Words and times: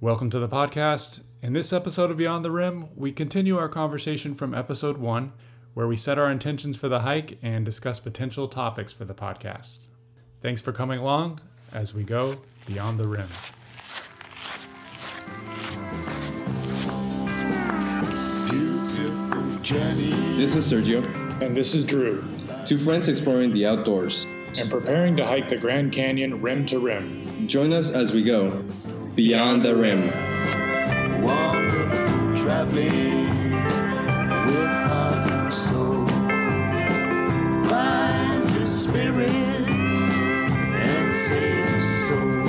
Welcome 0.00 0.30
to 0.30 0.38
the 0.38 0.48
podcast. 0.48 1.22
In 1.42 1.52
this 1.52 1.72
episode 1.72 2.10
of 2.10 2.16
Beyond 2.16 2.44
the 2.44 2.50
Rim, 2.50 2.88
we 2.96 3.12
continue 3.12 3.58
our 3.58 3.68
conversation 3.68 4.34
from 4.34 4.54
episode 4.54 4.98
one, 4.98 5.32
where 5.74 5.86
we 5.88 5.96
set 5.96 6.18
our 6.18 6.30
intentions 6.30 6.76
for 6.76 6.88
the 6.88 7.00
hike 7.00 7.38
and 7.42 7.64
discuss 7.64 8.00
potential 8.00 8.48
topics 8.48 8.92
for 8.92 9.04
the 9.04 9.14
podcast. 9.14 9.88
Thanks 10.40 10.60
for 10.62 10.72
coming 10.72 11.00
along 11.00 11.40
as 11.72 11.94
we 11.94 12.04
go 12.04 12.36
beyond 12.66 12.98
the 12.98 13.08
rim. 13.08 13.28
Beautiful 18.50 19.56
journey. 19.62 20.10
This 20.36 20.56
is 20.56 20.70
Sergio, 20.72 21.02
And 21.42 21.56
this 21.56 21.74
is 21.74 21.84
Drew, 21.84 22.24
two 22.64 22.78
friends 22.78 23.08
exploring 23.08 23.52
the 23.52 23.66
outdoors. 23.66 24.26
and 24.58 24.70
preparing 24.70 25.14
to 25.16 25.24
hike 25.26 25.48
the 25.48 25.56
Grand 25.56 25.92
Canyon 25.92 26.40
rim 26.40 26.64
to 26.66 26.78
rim. 26.78 27.46
Join 27.46 27.72
us 27.72 27.90
as 27.90 28.12
we 28.12 28.24
go 28.24 28.64
beyond 29.18 29.64
the 29.64 29.74
rim. 29.74 30.06
Wonderful 31.22 32.36
traveling 32.36 33.50
with 34.46 34.68
heart 34.86 35.28
and 35.28 35.52
soul. 35.52 36.06
Find 37.68 38.54
your 38.54 38.64
spirit 38.64 39.28
and 39.68 41.16
save 41.16 41.68
your 41.68 41.80
soul. 42.06 42.44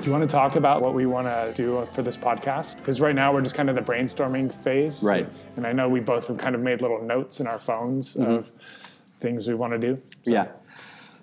Do 0.00 0.06
you 0.06 0.12
want 0.12 0.22
to 0.22 0.26
talk 0.26 0.56
about 0.56 0.80
what 0.80 0.94
we 0.94 1.04
want 1.04 1.26
to 1.26 1.52
do 1.54 1.86
for 1.92 2.00
this 2.00 2.16
podcast? 2.16 2.76
Because 2.76 2.98
right 2.98 3.14
now 3.14 3.34
we're 3.34 3.42
just 3.42 3.54
kind 3.54 3.68
of 3.68 3.76
the 3.76 3.82
brainstorming 3.82 4.50
phase. 4.50 5.02
Right. 5.02 5.28
And 5.56 5.66
I 5.66 5.72
know 5.72 5.90
we 5.90 6.00
both 6.00 6.28
have 6.28 6.38
kind 6.38 6.54
of 6.54 6.62
made 6.62 6.80
little 6.80 7.02
notes 7.02 7.38
in 7.38 7.46
our 7.46 7.58
phones 7.58 8.16
mm-hmm. 8.16 8.32
of 8.32 8.50
things 9.20 9.46
we 9.46 9.52
want 9.52 9.74
to 9.74 9.78
do. 9.78 10.00
So- 10.22 10.32
Yeah. 10.32 10.48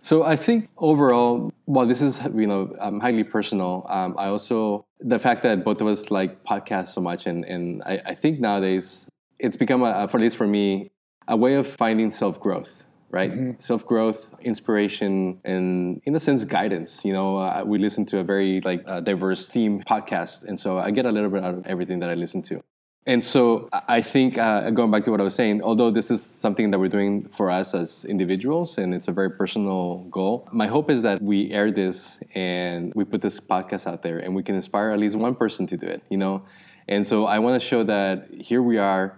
So 0.02 0.24
I 0.24 0.36
think 0.36 0.70
overall, 0.78 1.52
while 1.66 1.86
this 1.86 2.02
is 2.02 2.22
you 2.36 2.48
know 2.48 2.74
um, 2.80 3.00
highly 3.00 3.24
personal, 3.24 3.86
um, 3.90 4.16
I 4.18 4.28
also 4.28 4.86
the 5.00 5.20
fact 5.20 5.44
that 5.44 5.64
both 5.64 5.82
of 5.82 5.88
us 5.88 6.10
like 6.12 6.44
podcasts 6.44 6.90
so 6.90 7.02
much, 7.02 7.26
and 7.26 7.44
and 7.46 7.84
I, 7.84 8.02
I 8.06 8.14
think 8.16 8.40
nowadays 8.40 9.10
it's 9.40 9.58
become 9.58 9.84
a, 9.84 10.08
for 10.08 10.18
at 10.18 10.22
least 10.22 10.38
for 10.38 10.48
me 10.48 10.92
a 11.28 11.36
way 11.36 11.56
of 11.56 11.68
finding 11.68 12.12
self 12.12 12.40
growth. 12.40 12.86
Right, 13.12 13.60
self 13.60 13.88
growth, 13.88 14.28
inspiration, 14.42 15.42
and 15.44 16.00
in 16.06 16.16
a 16.16 16.20
sense, 16.20 16.46
guidance. 16.46 17.04
You 17.04 17.12
know, 17.12 17.38
uh, 17.38 17.64
we 17.66 17.80
listen 17.80 18.06
to 18.08 18.20
a 18.20 18.24
very 18.24 18.62
like 18.62 18.84
uh, 18.86 19.00
diverse 19.00 19.50
theme 19.50 19.82
podcast, 19.82 20.44
and 20.44 20.60
so 20.60 20.78
I 20.78 20.92
get 20.92 21.08
a 21.08 21.12
little 21.12 21.32
bit 21.32 21.44
out 21.44 21.56
of 21.56 21.66
everything 21.66 22.00
that 22.02 22.12
I 22.12 22.14
listen 22.14 22.44
to. 22.44 22.62
And 23.06 23.24
so 23.24 23.70
I- 23.88 24.02
think, 24.02 24.38
uh, 24.38 24.70
going 24.70 24.92
back 24.92 25.04
to 25.06 25.12
what 25.12 25.20
I 25.20 25.24
was 25.24 25.34
saying, 25.34 25.62
although 25.64 25.90
this 25.90 26.12
is 26.12 26.22
something 26.22 26.70
that 26.72 26.80
we're 26.80 26.90
doing 26.90 27.28
for 27.30 27.50
us 27.50 27.74
as 27.74 28.06
individuals 28.06 28.78
and 28.78 28.94
it's 28.94 29.08
a 29.08 29.12
very 29.12 29.32
personal 29.32 30.06
goal, 30.12 30.48
my 30.52 30.68
hope 30.68 30.92
is 30.92 31.02
that 31.02 31.22
we 31.22 31.52
air 31.52 31.72
this 31.72 32.20
and 32.36 32.94
we 32.96 33.04
put 33.06 33.22
this 33.22 33.40
podcast 33.40 33.88
out 33.88 34.02
there 34.04 34.20
and 34.20 34.36
we 34.36 34.44
can 34.44 34.54
inspire 34.54 34.92
at 34.92 35.00
least 35.00 35.16
one 35.16 35.34
person 35.34 35.66
to 35.68 35.78
do 35.78 35.88
it, 35.88 36.04
you 36.10 36.18
know? 36.18 36.44
And 36.88 37.06
so 37.06 37.26
I 37.26 37.40
want 37.40 37.60
to 37.60 37.66
show 37.66 37.84
that 37.84 38.28
here 38.34 38.62
we 38.62 38.78
are, 38.78 39.18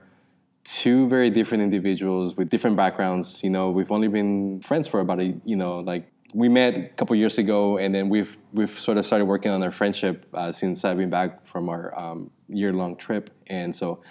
two 0.63 1.07
very 1.07 1.29
different 1.29 1.63
individuals 1.63 2.37
with 2.37 2.49
different 2.49 2.77
backgrounds. 2.77 3.43
You 3.43 3.49
know, 3.49 3.71
we've 3.71 3.91
only 3.91 4.07
been 4.07 4.61
friends 4.61 4.87
for 4.87 4.99
about 4.99 5.19
a, 5.19 5.33
you 5.43 5.55
know, 5.55 5.79
like 5.79 6.05
we 6.33 6.47
met 6.49 6.75
a 6.75 6.89
couple 6.89 7.15
years 7.15 7.37
ago, 7.37 7.77
and 7.77 7.93
then 7.93 8.09
we've 8.09 8.37
we've 8.53 8.69
sort 8.79 8.97
of 8.97 9.05
started 9.05 9.25
working 9.25 9.51
on 9.51 9.63
our 9.63 9.71
friendship 9.71 10.25
uh, 10.33 10.51
since 10.51 10.85
I've 10.85 10.97
been 10.97 11.09
back 11.09 11.45
from 11.45 11.67
our 11.67 11.97
um, 11.99 12.29
year 12.51 12.73
long 12.73 12.95
trip, 12.95 13.29
and 13.47 13.75
so 13.75 14.01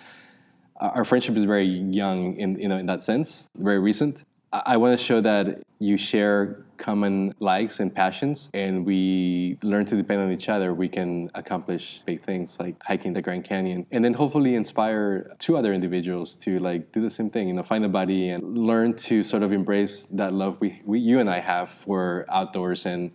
our 0.77 0.91
our 0.91 1.05
friendship 1.05 1.37
is 1.37 1.45
very 1.45 1.67
young 1.67 2.37
in 2.37 2.59
you 2.59 2.69
know 2.69 2.79
in 2.79 2.87
that 2.87 3.03
sense, 3.03 3.49
very 3.57 3.79
recent. 3.79 4.25
I, 4.53 4.63
I 4.67 4.77
want 4.77 4.99
to 4.99 5.05
show 5.05 5.21
that 5.21 5.63
you 5.79 5.97
share 5.97 6.65
common 6.77 7.35
likes 7.41 7.81
and 7.81 7.95
passions, 7.95 8.51
and 8.55 8.85
we 8.85 9.59
learn 9.63 9.85
to 9.87 9.97
depend 9.97 10.23
on 10.23 10.33
each 10.33 10.49
other. 10.49 10.73
We 10.75 10.89
can 10.89 11.31
accomplish 11.35 12.03
big 12.07 12.23
things 12.23 12.59
like 12.59 12.83
hiking 12.83 13.13
the 13.13 13.23
Grand 13.23 13.45
Canyon, 13.45 13.87
and 13.91 14.05
then 14.05 14.15
hopefully 14.15 14.55
inspire 14.55 15.35
two 15.39 15.57
other 15.57 15.73
individuals 15.73 16.37
to 16.39 16.59
like 16.59 16.93
do 16.93 17.01
the 17.01 17.11
same 17.11 17.31
thing. 17.31 17.49
You 17.49 17.55
know, 17.55 17.63
find 17.63 17.85
a 17.85 17.89
buddy 17.89 18.31
and 18.31 18.59
learn 18.59 18.95
to 19.09 19.23
sort 19.23 19.43
of 19.43 19.53
embrace 19.53 20.07
that 20.13 20.33
love 20.33 20.57
we, 20.61 20.81
we 20.85 20.99
you 20.99 21.21
and 21.21 21.29
I 21.31 21.41
have 21.41 21.69
for 21.69 22.27
outdoors 22.29 22.87
and 22.87 23.11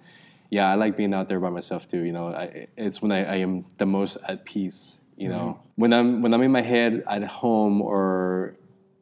yeah, 0.50 0.71
I 0.71 0.75
like 0.75 0.95
being 0.95 1.13
out 1.13 1.27
there 1.27 1.39
by 1.39 1.50
myself 1.50 1.88
too. 1.88 2.03
You 2.03 2.13
know, 2.13 2.27
I, 2.27 2.67
it's 2.77 3.01
when 3.01 3.11
I, 3.11 3.25
I 3.25 3.35
am 3.38 3.66
the 3.77 3.85
most 3.85 4.17
at 4.27 4.45
peace. 4.45 5.01
You 5.17 5.29
know, 5.29 5.59
when 5.75 5.93
I'm 5.93 6.21
when 6.21 6.33
I'm 6.33 6.41
in 6.41 6.51
my 6.51 6.61
head 6.61 7.03
at 7.07 7.23
home 7.23 7.81
or 7.81 8.57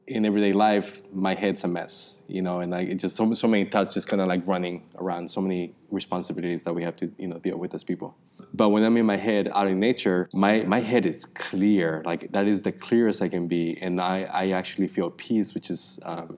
in 0.05 0.25
everyday 0.25 0.51
life, 0.53 1.01
my 1.11 1.33
head's 1.33 1.63
a 1.63 1.67
mess. 1.67 2.21
You 2.27 2.41
know, 2.41 2.59
and 2.59 2.71
like 2.71 2.87
it 2.87 2.95
just 2.95 3.15
so 3.15 3.33
so 3.33 3.47
many 3.47 3.65
thoughts 3.65 3.93
just 3.93 4.07
kind 4.07 4.21
of 4.21 4.27
like 4.27 4.45
running 4.45 4.83
around. 4.95 5.27
So 5.29 5.41
many 5.41 5.73
responsibilities 5.89 6.63
that 6.65 6.73
we 6.73 6.83
have 6.83 6.95
to 6.97 7.11
you 7.17 7.27
know 7.27 7.39
deal 7.39 7.57
with 7.57 7.73
as 7.73 7.83
people. 7.83 8.15
But 8.53 8.69
when 8.69 8.83
I'm 8.83 8.95
in 8.97 9.05
my 9.05 9.17
head 9.17 9.49
out 9.53 9.67
in 9.67 9.79
nature, 9.79 10.29
my 10.33 10.63
my 10.63 10.79
head 10.79 11.05
is 11.05 11.25
clear. 11.25 12.03
Like 12.05 12.31
that 12.31 12.47
is 12.47 12.61
the 12.61 12.71
clearest 12.71 13.21
I 13.21 13.29
can 13.29 13.47
be, 13.47 13.77
and 13.81 13.99
I 13.99 14.23
I 14.31 14.49
actually 14.51 14.87
feel 14.87 15.09
peace, 15.09 15.53
which 15.55 15.71
is 15.71 15.99
um, 16.03 16.37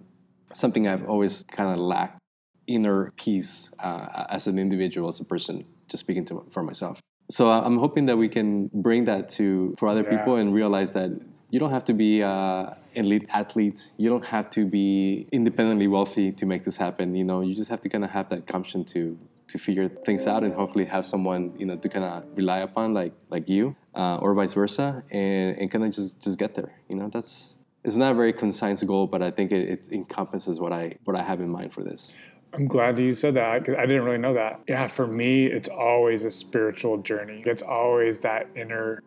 something 0.54 0.88
I've 0.88 1.06
always 1.06 1.44
kind 1.44 1.70
of 1.70 1.78
lacked 1.80 2.20
inner 2.68 3.12
peace 3.18 3.72
uh, 3.80 4.26
as 4.30 4.48
an 4.48 4.58
individual, 4.58 5.08
as 5.08 5.20
a 5.20 5.24
person, 5.24 5.66
just 5.88 6.02
speaking 6.02 6.26
to, 6.26 6.46
for 6.50 6.64
myself. 6.64 7.00
So 7.30 7.50
I- 7.50 7.66
I'm 7.66 7.78
hoping 7.78 8.06
that 8.08 8.18
we 8.18 8.30
can 8.30 8.70
bring 8.74 9.06
that 9.06 9.30
to 9.30 9.76
for 9.78 9.88
other 9.88 10.04
Yeah. 10.04 10.18
people 10.18 10.36
and 10.36 10.54
realize 10.54 10.94
that 10.94 11.12
you 11.50 11.60
don't 11.60 11.72
have 11.72 11.86
to 11.86 11.94
be 11.94 12.22
uh, 12.22 12.72
an 12.96 13.06
elite 13.06 13.28
athlete. 13.34 13.90
You 13.98 14.10
don't 14.10 14.26
have 14.26 14.50
to 14.52 14.66
be 14.66 15.28
independently 15.32 15.88
wealthy 15.88 16.32
to 16.34 16.46
make 16.46 16.64
this 16.66 16.78
happen. 16.78 17.16
You 17.16 17.24
know, 17.24 17.42
you 17.42 17.56
just 17.56 17.70
have 17.70 17.82
to 17.82 17.90
kind 17.90 18.04
of 18.04 18.12
have 18.12 18.30
that 18.30 18.46
gumption 18.46 18.84
to 18.94 19.18
to 19.48 19.60
figure 19.60 19.88
things 20.08 20.26
out 20.26 20.44
and 20.44 20.52
hopefully 20.56 20.86
have 20.86 21.06
someone 21.06 21.54
you 21.56 21.68
know 21.68 21.76
to 21.78 21.88
kind 21.88 22.04
of 22.04 22.24
rely 22.36 22.60
upon 22.60 22.96
like 22.96 23.14
like 23.30 23.48
you 23.48 23.76
uh, 23.94 24.18
or 24.18 24.34
vice 24.34 24.54
versa 24.56 25.04
and, 25.12 25.56
and 25.60 25.70
kind 25.72 25.84
of 25.86 25.94
just 25.94 26.20
just 26.22 26.38
get 26.40 26.56
there. 26.56 26.72
You 26.90 26.96
know, 26.96 27.10
that's 27.10 27.56
it's 27.84 27.96
not 27.96 28.12
a 28.12 28.16
very 28.16 28.34
concise 28.34 28.82
goal, 28.84 29.06
but 29.06 29.22
I 29.22 29.30
think 29.30 29.52
it, 29.52 29.70
it 29.70 29.82
encompasses 29.92 30.60
what 30.60 30.74
I 30.74 30.96
what 31.06 31.16
I 31.16 31.22
have 31.24 31.40
in 31.42 31.50
mind 31.50 31.74
for 31.74 31.84
this. 31.84 32.16
I'm 32.56 32.68
glad 32.68 32.98
you 32.98 33.14
said 33.14 33.36
that 33.36 33.66
'cause 33.66 33.76
I 33.78 33.86
didn't 33.86 34.04
really 34.04 34.18
know 34.18 34.34
that. 34.34 34.62
Yeah, 34.68 34.88
for 34.88 35.08
me, 35.08 35.46
it's 35.46 35.68
always 35.68 36.24
a 36.26 36.32
spiritual 36.32 36.98
journey. 36.98 37.44
It's 37.46 37.62
always 37.62 38.22
that 38.22 38.48
inner, 38.56 39.04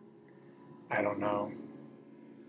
I 0.91 1.01
don't 1.01 1.19
know. 1.19 1.51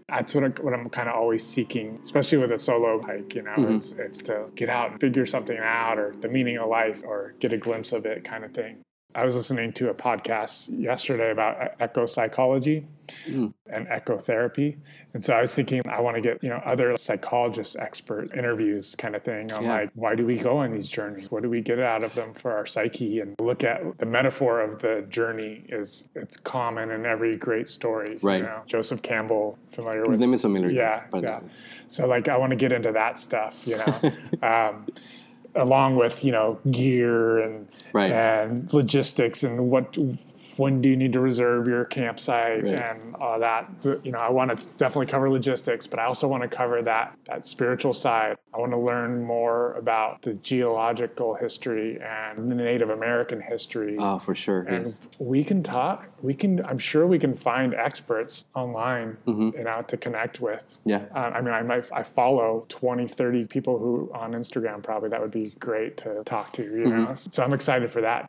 That's 0.08 0.34
what, 0.34 0.44
I, 0.44 0.48
what 0.62 0.74
I'm 0.74 0.88
kind 0.90 1.08
of 1.08 1.14
always 1.14 1.46
seeking, 1.46 1.98
especially 2.02 2.38
with 2.38 2.50
a 2.50 2.58
solo 2.58 3.00
hike. 3.00 3.34
You 3.34 3.42
know, 3.42 3.52
mm-hmm. 3.52 3.76
it's 3.76 3.92
it's 3.92 4.18
to 4.22 4.50
get 4.56 4.68
out 4.68 4.90
and 4.90 5.00
figure 5.00 5.24
something 5.24 5.56
out, 5.56 5.98
or 5.98 6.12
the 6.20 6.28
meaning 6.28 6.58
of 6.58 6.68
life, 6.68 7.02
or 7.04 7.34
get 7.38 7.52
a 7.52 7.56
glimpse 7.56 7.92
of 7.92 8.06
it, 8.06 8.24
kind 8.24 8.44
of 8.44 8.52
thing. 8.52 8.82
I 9.14 9.24
was 9.24 9.34
listening 9.34 9.72
to 9.74 9.90
a 9.90 9.94
podcast 9.94 10.68
yesterday 10.78 11.30
about 11.32 11.56
e- 11.80 11.84
eco 11.84 12.06
psychology 12.06 12.86
and 13.26 13.52
ecotherapy, 13.88 14.76
And 15.14 15.24
so 15.24 15.34
I 15.34 15.40
was 15.40 15.52
thinking 15.52 15.82
I 15.88 16.00
want 16.00 16.14
to 16.14 16.20
get, 16.20 16.44
you 16.44 16.48
know, 16.48 16.62
other 16.64 16.96
psychologist 16.96 17.74
expert 17.76 18.32
interviews 18.36 18.94
kind 18.96 19.16
of 19.16 19.24
thing 19.24 19.50
on 19.52 19.64
Yeah. 19.64 19.72
like 19.72 19.90
why 19.94 20.14
do 20.14 20.24
we 20.24 20.38
go 20.38 20.58
on 20.58 20.70
these 20.72 20.86
journeys? 20.86 21.28
What 21.28 21.42
do 21.42 21.50
we 21.50 21.60
get 21.60 21.80
out 21.80 22.04
of 22.04 22.14
them 22.14 22.34
for 22.34 22.52
our 22.52 22.66
psyche? 22.66 23.18
And 23.18 23.34
look 23.40 23.64
at 23.64 23.98
the 23.98 24.06
metaphor 24.06 24.60
of 24.60 24.80
the 24.80 25.04
journey 25.08 25.64
is 25.68 26.08
it's 26.14 26.36
common 26.36 26.92
in 26.92 27.04
every 27.04 27.36
great 27.36 27.68
story. 27.68 28.18
Right. 28.22 28.36
You 28.38 28.42
know? 28.44 28.62
Joseph 28.66 29.02
Campbell, 29.02 29.58
familiar 29.66 30.04
with 30.04 30.20
name 30.20 30.34
is 30.34 30.42
familiar. 30.42 30.70
yeah, 30.70 31.02
yeah. 31.20 31.40
So 31.88 32.06
like, 32.06 32.28
I 32.28 32.36
want 32.36 32.50
to 32.50 32.56
get 32.56 32.70
into 32.70 32.92
that 32.92 33.18
stuff, 33.18 33.66
you 33.66 33.76
know, 33.78 34.12
um, 34.48 34.86
along 35.54 35.96
with 35.96 36.24
you 36.24 36.32
know 36.32 36.58
gear 36.70 37.38
and 37.38 37.68
Right. 37.92 38.12
and 38.12 38.72
logistics 38.72 39.42
and 39.42 39.70
what 39.70 39.96
when 40.60 40.82
do 40.82 40.88
you 40.90 40.96
need 40.96 41.12
to 41.14 41.20
reserve 41.20 41.66
your 41.66 41.84
campsite 41.86 42.62
Right. 42.64 42.74
and 42.74 43.16
all 43.16 43.38
that. 43.40 43.62
You 44.04 44.12
know, 44.12 44.18
I 44.18 44.28
want 44.30 44.48
to 44.58 44.68
definitely 44.76 45.06
cover 45.06 45.30
logistics, 45.30 45.86
but 45.86 45.98
I 45.98 46.04
also 46.04 46.28
want 46.28 46.42
to 46.42 46.48
cover 46.60 46.82
that 46.82 47.16
that 47.24 47.46
spiritual 47.46 47.94
side. 47.94 48.36
I 48.52 48.58
want 48.58 48.72
to 48.72 48.78
learn 48.78 49.22
more 49.24 49.74
about 49.74 50.20
the 50.22 50.34
geological 50.34 51.34
history 51.34 51.98
and 52.02 52.50
the 52.50 52.54
Native 52.56 52.90
American 52.90 53.40
history. 53.40 53.96
Oh, 53.98 54.18
for 54.18 54.34
sure. 54.34 54.62
And 54.62 54.84
yes. 54.86 55.00
we 55.18 55.42
can 55.44 55.62
talk. 55.62 56.06
We 56.22 56.34
can. 56.34 56.64
I'm 56.66 56.78
sure 56.78 57.06
we 57.06 57.18
can 57.18 57.34
find 57.34 57.74
experts 57.74 58.44
online, 58.54 59.16
Mm-hmm. 59.26 59.50
you 59.58 59.64
know, 59.64 59.82
to 59.86 59.96
connect 59.96 60.40
with. 60.40 60.78
Yeah. 60.84 61.04
Uh, 61.14 61.30
I 61.36 61.40
mean, 61.40 61.54
I 61.54 61.62
might. 61.62 61.88
I 61.92 62.02
follow 62.02 62.66
20, 62.68 63.06
30 63.06 63.44
people 63.46 63.78
who 63.78 64.10
on 64.14 64.32
Instagram. 64.32 64.82
Probably 64.82 65.08
that 65.08 65.20
would 65.20 65.30
be 65.30 65.54
great 65.58 65.96
to 65.98 66.22
talk 66.24 66.52
to. 66.54 66.62
You 66.64 66.70
Mm-hmm. 66.86 67.04
know, 67.04 67.14
so 67.14 67.42
I'm 67.44 67.54
excited 67.54 67.90
for 67.90 68.02
that. 68.02 68.26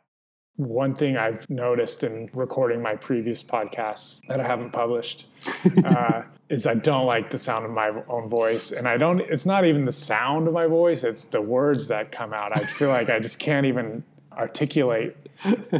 One 0.56 0.94
thing 0.94 1.16
I've 1.16 1.48
noticed 1.48 2.04
in 2.04 2.28
recording 2.34 2.82
my 2.82 2.94
previous 2.94 3.42
podcasts 3.42 4.20
that 4.28 4.38
I 4.38 4.46
haven't 4.46 4.70
published 4.72 5.26
uh, 5.84 6.22
is 6.50 6.66
I 6.66 6.74
don't 6.74 7.06
like 7.06 7.30
the 7.30 7.38
sound 7.38 7.64
of 7.64 7.70
my 7.70 7.90
own 8.08 8.28
voice, 8.28 8.70
and 8.70 8.86
I 8.86 8.98
don't. 8.98 9.20
It's 9.20 9.46
not 9.46 9.64
even 9.64 9.86
the 9.86 9.92
sound 9.92 10.46
of 10.46 10.52
my 10.54 10.66
voice; 10.66 11.04
it's 11.04 11.24
the 11.24 11.40
words 11.40 11.88
that 11.88 12.12
come 12.12 12.34
out. 12.34 12.56
I 12.56 12.64
feel 12.64 12.90
like 12.90 13.08
I 13.08 13.18
just 13.18 13.38
can't 13.38 13.64
even 13.64 14.04
articulate 14.30 15.16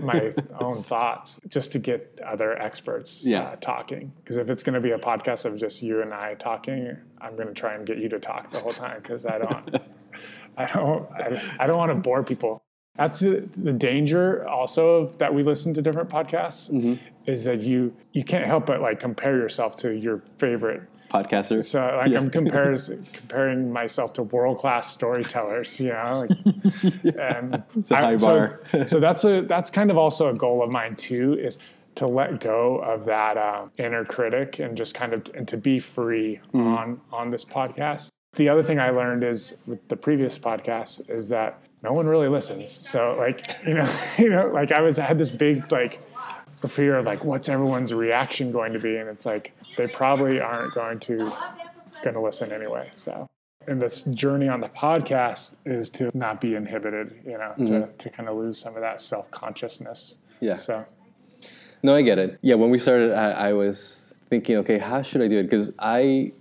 my 0.02 0.32
own 0.60 0.82
thoughts 0.82 1.38
just 1.48 1.72
to 1.72 1.78
get 1.78 2.18
other 2.26 2.58
experts 2.60 3.26
Yeah. 3.26 3.42
uh, 3.42 3.56
talking. 3.56 4.12
Because 4.16 4.36
if 4.38 4.50
it's 4.50 4.62
going 4.62 4.74
to 4.74 4.80
be 4.80 4.90
a 4.92 4.98
podcast 4.98 5.44
of 5.44 5.56
just 5.56 5.82
you 5.82 6.02
and 6.02 6.12
I 6.12 6.34
talking, 6.34 6.96
I'm 7.20 7.34
going 7.36 7.48
to 7.48 7.54
try 7.54 7.74
and 7.74 7.86
get 7.86 7.98
you 7.98 8.08
to 8.08 8.18
talk 8.18 8.50
the 8.50 8.58
whole 8.60 8.72
time 8.72 8.96
because 9.02 9.24
I 9.26 9.38
don't, 9.38 9.76
I 10.56 10.66
don't, 10.72 11.10
I, 11.12 11.42
I 11.60 11.66
don't 11.66 11.78
want 11.78 11.92
to 11.92 11.96
bore 11.96 12.22
people. 12.24 12.62
That's 12.96 13.20
the, 13.20 13.48
the 13.56 13.72
danger 13.72 14.46
also 14.46 14.96
of 14.96 15.18
that 15.18 15.32
we 15.32 15.42
listen 15.42 15.72
to 15.74 15.82
different 15.82 16.10
podcasts 16.10 16.98
is 17.26 17.44
that 17.44 17.60
you 17.62 17.94
you 18.12 18.22
can't 18.22 18.44
help 18.44 18.66
but 18.66 18.80
like 18.82 19.00
compare 19.00 19.36
yourself 19.36 19.76
to 19.76 19.92
your 19.96 20.18
favorite. 20.18 20.82
Podcaster. 21.10 21.62
So 21.64 21.80
like 21.96 22.10
Yeah. 22.12 22.18
I'm 22.18 22.30
compares, 22.40 22.88
comparing 23.12 23.72
myself 23.72 24.12
to 24.14 24.24
world 24.24 24.58
class 24.58 24.90
storytellers, 24.92 25.78
you 25.80 25.88
know. 25.92 26.26
Like, 26.28 27.14
and 27.18 27.62
It's 27.76 27.90
a 27.90 27.96
high 27.96 28.16
so, 28.16 28.26
bar. 28.72 28.86
so 28.86 29.00
that's 29.00 29.24
a 29.24 29.42
that's 29.42 29.70
kind 29.70 29.90
of 29.90 29.96
also 29.96 30.28
a 30.28 30.34
goal 30.34 30.62
of 30.62 30.70
mine 30.70 30.94
too 30.96 31.34
is 31.38 31.60
to 31.94 32.06
let 32.06 32.40
go 32.40 32.76
of 32.78 33.04
that 33.06 33.36
uh, 33.38 33.66
inner 33.78 34.04
critic 34.04 34.58
and 34.58 34.76
just 34.76 34.94
kind 34.94 35.12
of 35.14 35.22
and 35.34 35.48
to 35.48 35.56
be 35.56 35.78
free 35.78 36.40
Mm-hmm. 36.48 36.66
on 36.66 37.00
on 37.10 37.30
this 37.30 37.44
podcast. 37.44 38.08
The 38.34 38.48
other 38.50 38.62
thing 38.62 38.78
I 38.78 38.90
learned 38.90 39.24
is 39.24 39.56
with 39.66 39.86
the 39.88 39.96
previous 39.96 40.38
podcast 40.38 41.08
is 41.10 41.28
that 41.30 41.58
no 41.82 41.92
one 41.92 42.06
really 42.06 42.28
listens. 42.28 42.70
So 42.70 43.16
like 43.18 43.56
you 43.66 43.74
know 43.74 43.94
you 44.18 44.30
know 44.30 44.48
like 44.48 44.72
I 44.72 44.80
was 44.80 44.98
I 44.98 45.04
had 45.04 45.18
this 45.18 45.30
big 45.30 45.70
like 45.72 46.00
the 46.60 46.68
fear 46.68 46.96
of 46.96 47.06
like 47.06 47.24
what's 47.24 47.48
everyone's 47.48 47.92
reaction 47.92 48.52
going 48.52 48.72
to 48.72 48.78
be 48.78 48.96
and 48.96 49.08
it's 49.08 49.26
like 49.26 49.52
they 49.76 49.88
probably 49.88 50.40
aren't 50.40 50.74
going 50.74 51.00
to 51.00 51.32
going 52.02 52.14
to 52.14 52.20
listen 52.20 52.52
anyway. 52.52 52.90
So 52.92 53.28
and 53.66 53.80
this 53.80 54.04
journey 54.04 54.48
on 54.48 54.60
the 54.60 54.68
podcast 54.68 55.56
is 55.64 55.90
to 55.90 56.10
not 56.14 56.40
be 56.40 56.54
inhibited, 56.54 57.20
you 57.24 57.38
know, 57.38 57.54
to, 57.58 57.62
mm-hmm. 57.64 57.96
to 57.96 58.10
kind 58.10 58.28
of 58.28 58.36
lose 58.36 58.58
some 58.58 58.74
of 58.74 58.80
that 58.82 59.00
self 59.00 59.30
consciousness. 59.30 60.18
Yeah. 60.40 60.56
So 60.56 60.84
No, 61.82 61.94
I 61.94 62.02
get 62.02 62.18
it. 62.18 62.38
Yeah, 62.42 62.56
when 62.56 62.70
we 62.70 62.78
started, 62.78 63.12
I, 63.12 63.48
I 63.48 63.52
was 63.52 64.14
thinking, 64.30 64.56
okay, 64.58 64.78
how 64.78 65.02
should 65.02 65.22
I 65.22 65.28
do 65.28 65.38
it? 65.38 65.44
Because 65.44 65.72
I, 65.78 66.32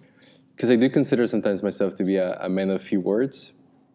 because 0.56 0.72
I 0.72 0.76
do 0.76 0.90
consider 0.90 1.28
sometimes 1.28 1.64
myself 1.64 1.96
to 1.96 2.04
be 2.04 2.18
a, 2.18 2.38
a 2.42 2.50
man 2.50 2.70
of 2.70 2.82
few 2.82 3.00
words. 3.00 3.52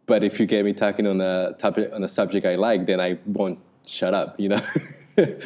But 0.06 0.23
if 0.23 0.38
you 0.38 0.47
get 0.47 0.64
me 0.64 0.73
talking 0.73 1.06
on 1.06 1.20
a 1.20 1.55
topic 1.58 1.91
on 1.93 2.03
a 2.05 2.08
subject 2.08 2.47
I 2.47 2.55
like, 2.55 2.87
then 2.87 3.00
I 3.00 3.19
won't 3.26 3.58
shut 3.87 4.14
up. 4.14 4.38
You 4.38 4.50
know. 4.50 4.61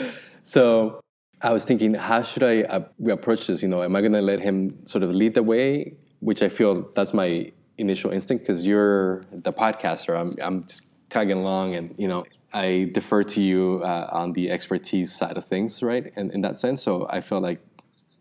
so 0.44 1.00
I 1.42 1.52
was 1.52 1.64
thinking, 1.64 1.94
how 1.94 2.22
should 2.22 2.42
I 2.42 2.82
approach 3.10 3.46
this? 3.46 3.62
You 3.62 3.68
know, 3.68 3.82
am 3.82 3.96
I 3.96 4.00
going 4.00 4.12
to 4.12 4.20
let 4.20 4.40
him 4.40 4.86
sort 4.86 5.02
of 5.02 5.14
lead 5.14 5.34
the 5.34 5.42
way? 5.42 5.94
Which 6.20 6.42
I 6.42 6.50
feel 6.50 6.90
that's 6.94 7.14
my 7.14 7.50
initial 7.78 8.10
instinct 8.10 8.44
because 8.44 8.66
you're 8.66 9.24
the 9.32 9.52
podcaster. 9.52 10.18
I'm 10.18 10.36
I'm 10.42 10.64
just 10.64 10.84
tagging 11.08 11.38
along, 11.38 11.74
and 11.74 11.94
you 11.98 12.08
know, 12.08 12.24
I 12.52 12.90
defer 12.92 13.22
to 13.22 13.42
you 13.42 13.80
uh, 13.82 14.08
on 14.12 14.34
the 14.34 14.50
expertise 14.50 15.12
side 15.12 15.38
of 15.38 15.46
things, 15.46 15.82
right? 15.82 16.12
And 16.16 16.30
in 16.32 16.42
that 16.42 16.58
sense, 16.58 16.82
so 16.82 17.06
I 17.08 17.22
felt 17.22 17.42
like, 17.42 17.60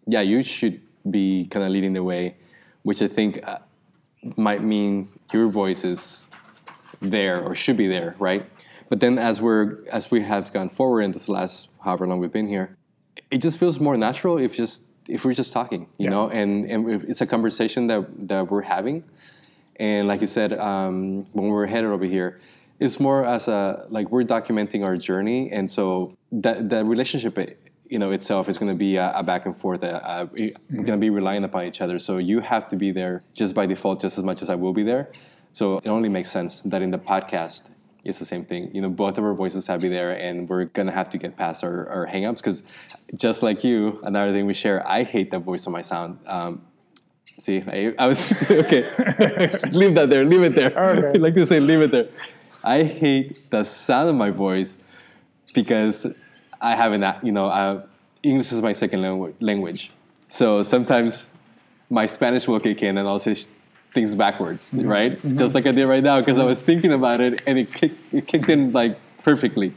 yeah, 0.07 0.21
you 0.21 0.41
should 0.41 0.81
be 1.09 1.47
kind 1.47 1.65
of 1.65 1.71
leading 1.71 1.93
the 1.93 2.03
way, 2.03 2.37
which 2.83 3.01
I 3.01 3.07
think 3.07 3.45
uh, 3.45 3.59
might 4.37 4.63
mean 4.63 5.09
your 5.33 5.49
voice 5.49 5.83
is 5.83 6.28
there 7.01 7.41
or 7.41 7.55
should 7.55 7.77
be 7.77 7.87
there, 7.87 8.15
right? 8.19 8.45
But 8.89 8.99
then 8.99 9.17
as 9.19 9.41
we're 9.41 9.77
as 9.91 10.09
we 10.11 10.21
have 10.23 10.51
gone 10.51 10.69
forward 10.69 11.01
in 11.01 11.11
this 11.11 11.29
last 11.29 11.69
however 11.83 12.07
long 12.07 12.19
we've 12.19 12.31
been 12.31 12.47
here, 12.47 12.75
it 13.31 13.39
just 13.39 13.57
feels 13.57 13.79
more 13.79 13.97
natural 13.97 14.37
if 14.37 14.55
just 14.55 14.83
if 15.07 15.25
we're 15.25 15.33
just 15.33 15.53
talking, 15.53 15.87
you 15.97 16.05
Yeah. 16.05 16.09
know, 16.11 16.29
and 16.29 16.65
and 16.65 16.89
if 16.89 17.03
it's 17.03 17.21
a 17.21 17.27
conversation 17.27 17.87
that 17.87 18.01
that 18.27 18.49
we're 18.51 18.61
having, 18.63 19.03
and 19.79 20.07
like 20.07 20.21
you 20.21 20.27
said, 20.27 20.53
um, 20.53 21.25
when 21.33 21.45
we 21.45 21.51
were 21.51 21.67
headed 21.67 21.89
over 21.91 22.05
here, 22.05 22.39
it's 22.79 22.99
more 22.99 23.25
as 23.25 23.47
a 23.47 23.85
like 23.89 24.09
we're 24.11 24.23
documenting 24.23 24.83
our 24.83 24.97
journey, 24.97 25.51
and 25.51 25.69
so 25.69 26.13
that 26.31 26.69
that 26.69 26.85
relationship. 26.85 27.37
You 27.91 27.97
know, 27.97 28.11
itself 28.11 28.47
is 28.47 28.59
going 28.59 28.71
to 28.71 28.77
be 28.77 28.97
a, 28.97 29.11
a 29.15 29.23
back 29.23 29.47
and 29.47 29.57
forth. 29.57 29.81
We're 29.81 30.27
going 30.29 30.85
to 30.85 30.97
be 30.97 31.09
relying 31.09 31.43
upon 31.43 31.65
each 31.65 31.81
other. 31.81 31.97
So 31.97 32.19
you 32.19 32.39
have 32.39 32.67
to 32.67 32.75
be 32.75 32.91
there 32.91 33.23
just 33.33 33.55
by 33.55 33.65
default, 33.65 33.99
just 33.99 34.19
as 34.19 34.23
much 34.23 34.43
as 34.43 34.49
I 34.51 34.53
will 34.53 34.73
be 34.73 34.83
there. 34.83 35.09
So 35.51 35.77
it 35.77 35.87
only 35.87 36.09
makes 36.09 36.31
sense 36.31 36.61
that 36.65 36.81
in 36.81 36.91
the 36.91 36.99
podcast, 36.99 37.69
it's 38.03 38.19
the 38.19 38.25
same 38.25 38.45
thing. 38.45 38.73
You 38.73 38.81
know, 38.81 38.89
both 38.89 39.17
of 39.17 39.23
our 39.23 39.33
voices 39.33 39.67
have 39.67 39.79
to 39.81 39.87
be 39.87 39.93
there, 39.93 40.11
and 40.11 40.47
we're 40.47 40.65
gonna 40.65 40.91
have 40.91 41.09
to 41.09 41.17
get 41.17 41.35
past 41.37 41.63
our, 41.63 41.87
our 41.89 42.07
hangups 42.07 42.37
because, 42.37 42.63
just 43.15 43.43
like 43.43 43.63
you, 43.63 43.99
another 44.03 44.31
thing 44.31 44.45
we 44.45 44.53
share, 44.53 44.87
I 44.87 45.03
hate 45.03 45.31
the 45.31 45.39
voice 45.39 45.65
of 45.65 45.73
my 45.73 45.81
sound. 45.81 46.19
Um, 46.25 46.61
see, 47.37 47.63
I, 47.67 47.93
I 47.97 48.07
was 48.07 48.31
okay. 48.51 48.83
leave 49.71 49.95
that 49.95 50.09
there. 50.09 50.23
Leave 50.23 50.43
it 50.43 50.55
there. 50.55 50.77
Okay. 50.77 51.07
I 51.07 51.11
like 51.25 51.35
to 51.35 51.45
say, 51.45 51.59
leave 51.59 51.81
it 51.81 51.91
there. 51.91 52.09
I 52.63 52.83
hate 52.83 53.49
the 53.49 53.63
sound 53.63 54.09
of 54.09 54.15
my 54.15 54.31
voice 54.31 54.77
because 55.53 56.07
I 56.61 56.75
haven't, 56.75 57.23
you 57.23 57.31
know, 57.31 57.47
uh, 57.47 57.85
English 58.23 58.51
is 58.51 58.61
my 58.61 58.73
second 58.73 59.01
language. 59.39 59.91
So 60.27 60.61
sometimes 60.61 61.33
my 61.89 62.05
Spanish 62.05 62.47
will 62.47 62.59
kick 62.59 62.83
in 62.83 62.97
and 62.97 63.07
I'll 63.07 63.19
say 63.19 63.35
things 63.93 64.15
backwards, 64.15 64.73
mm-hmm. 64.73 64.87
right? 64.87 65.11
Just 65.13 65.33
mm-hmm. 65.33 65.55
like 65.55 65.65
I 65.67 65.71
did 65.71 65.85
right 65.85 66.03
now 66.03 66.19
because 66.19 66.39
I 66.39 66.43
was 66.43 66.61
thinking 66.61 66.93
about 66.93 67.21
it 67.21 67.41
and 67.47 67.57
it, 67.57 67.73
kick, 67.73 67.93
it 68.11 68.27
kicked 68.27 68.49
in 68.49 68.71
like 68.71 68.99
perfectly. 69.23 69.73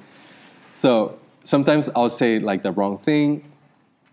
So 0.72 1.18
sometimes 1.44 1.88
I'll 1.96 2.10
say 2.10 2.38
like 2.38 2.62
the 2.62 2.72
wrong 2.72 2.98
thing. 2.98 3.50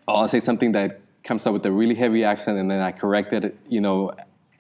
or 0.08 0.18
I'll 0.18 0.28
say 0.28 0.40
something 0.40 0.72
that 0.74 1.02
comes 1.24 1.46
up 1.46 1.54
with 1.54 1.66
a 1.66 1.72
really 1.72 1.96
heavy 1.96 2.24
accent 2.24 2.58
and 2.58 2.70
then 2.70 2.82
I 2.82 2.92
correct 2.92 3.34
it, 3.34 3.58
you 3.68 3.82
know, 3.82 4.14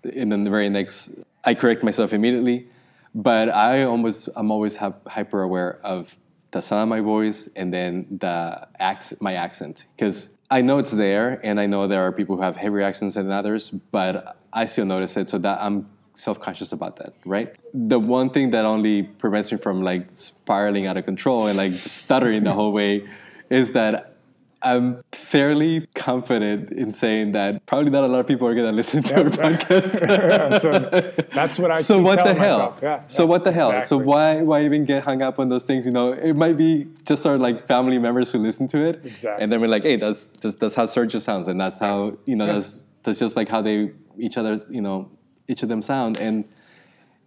and 0.03 0.31
then 0.31 0.43
the 0.43 0.49
very 0.49 0.69
next, 0.69 1.11
I 1.43 1.53
correct 1.53 1.83
myself 1.83 2.13
immediately. 2.13 2.67
But 3.15 3.49
I 3.49 3.83
almost, 3.83 4.29
I'm 4.35 4.51
always 4.51 4.77
hyper 4.77 5.41
aware 5.41 5.79
of 5.83 6.15
the 6.51 6.61
sound 6.61 6.83
of 6.83 6.89
my 6.89 7.01
voice 7.01 7.49
and 7.55 7.73
then 7.73 8.05
the 8.19 8.67
accent, 8.79 9.21
my 9.21 9.33
accent. 9.33 9.85
Because 9.95 10.29
I 10.51 10.61
know 10.61 10.79
it's 10.79 10.91
there 10.91 11.39
and 11.43 11.59
I 11.59 11.67
know 11.67 11.87
there 11.87 12.01
are 12.01 12.11
people 12.11 12.35
who 12.35 12.41
have 12.41 12.55
heavier 12.55 12.81
accents 12.81 13.15
than 13.15 13.31
others, 13.31 13.69
but 13.69 14.37
I 14.51 14.65
still 14.65 14.85
notice 14.85 15.15
it. 15.17 15.29
So 15.29 15.37
that 15.39 15.61
I'm 15.61 15.87
self-conscious 16.15 16.71
about 16.71 16.95
that, 16.97 17.13
right? 17.25 17.55
The 17.73 17.99
one 17.99 18.29
thing 18.29 18.49
that 18.51 18.65
only 18.65 19.03
prevents 19.03 19.51
me 19.51 19.57
from 19.57 19.83
like 19.83 20.07
spiraling 20.13 20.87
out 20.87 20.97
of 20.97 21.05
control 21.05 21.47
and 21.47 21.57
like 21.57 21.73
stuttering 21.73 22.43
the 22.43 22.53
whole 22.53 22.73
way 22.73 23.07
is 23.49 23.71
that 23.73 24.15
I'm 24.61 25.01
fairly 25.13 25.87
confident 25.95 26.71
in 26.71 26.91
saying 26.91 27.31
that 27.31 27.65
probably 27.65 27.91
not 27.91 28.03
a 28.03 28.07
lot 28.07 28.19
of 28.19 28.27
people 28.27 28.45
are 28.47 28.53
going 28.55 28.67
to 28.69 28.75
listen 28.75 29.01
to 29.03 29.17
our 29.17 29.29
podcast. 29.29 30.59
so 30.61 31.23
that's 31.33 31.57
what 31.57 31.71
I 31.71 31.81
so 31.81 31.95
keep 31.95 32.03
what 32.03 32.23
the 32.25 32.33
hell? 32.33 32.77
Yeah, 32.81 32.99
so 33.07 33.23
yeah, 33.23 33.29
what 33.29 33.43
the 33.45 33.51
hell? 33.53 33.81
So 33.81 33.97
why 33.97 34.41
why 34.41 34.65
even 34.65 34.83
get 34.83 35.03
hung 35.03 35.21
up 35.21 35.39
on 35.39 35.47
those 35.47 35.63
things? 35.63 35.85
You 35.85 35.93
know, 35.93 36.11
it 36.11 36.33
might 36.35 36.57
be 36.57 36.87
just 37.05 37.25
our 37.25 37.37
like 37.37 37.65
family 37.67 37.99
members 37.99 38.31
who 38.33 38.39
listen 38.39 38.67
to 38.67 38.85
it, 38.85 39.05
Exactly. 39.05 39.41
and 39.43 39.51
then 39.51 39.61
we're 39.61 39.67
like, 39.67 39.83
hey, 39.83 39.95
that's 39.95 40.27
just 40.27 40.59
that's 40.59 40.75
how 40.75 40.85
Sergio 40.85 41.21
sounds, 41.21 41.47
and 41.47 41.59
that's 41.59 41.79
how 41.79 42.17
you 42.25 42.35
know 42.35 42.45
that's 42.45 42.79
that's 43.03 43.19
just 43.19 43.35
like 43.37 43.47
how 43.47 43.61
they 43.61 43.91
each 44.17 44.37
other 44.37 44.57
you 44.69 44.81
know 44.81 45.09
each 45.47 45.63
of 45.63 45.69
them 45.69 45.81
sound, 45.81 46.17
and 46.17 46.43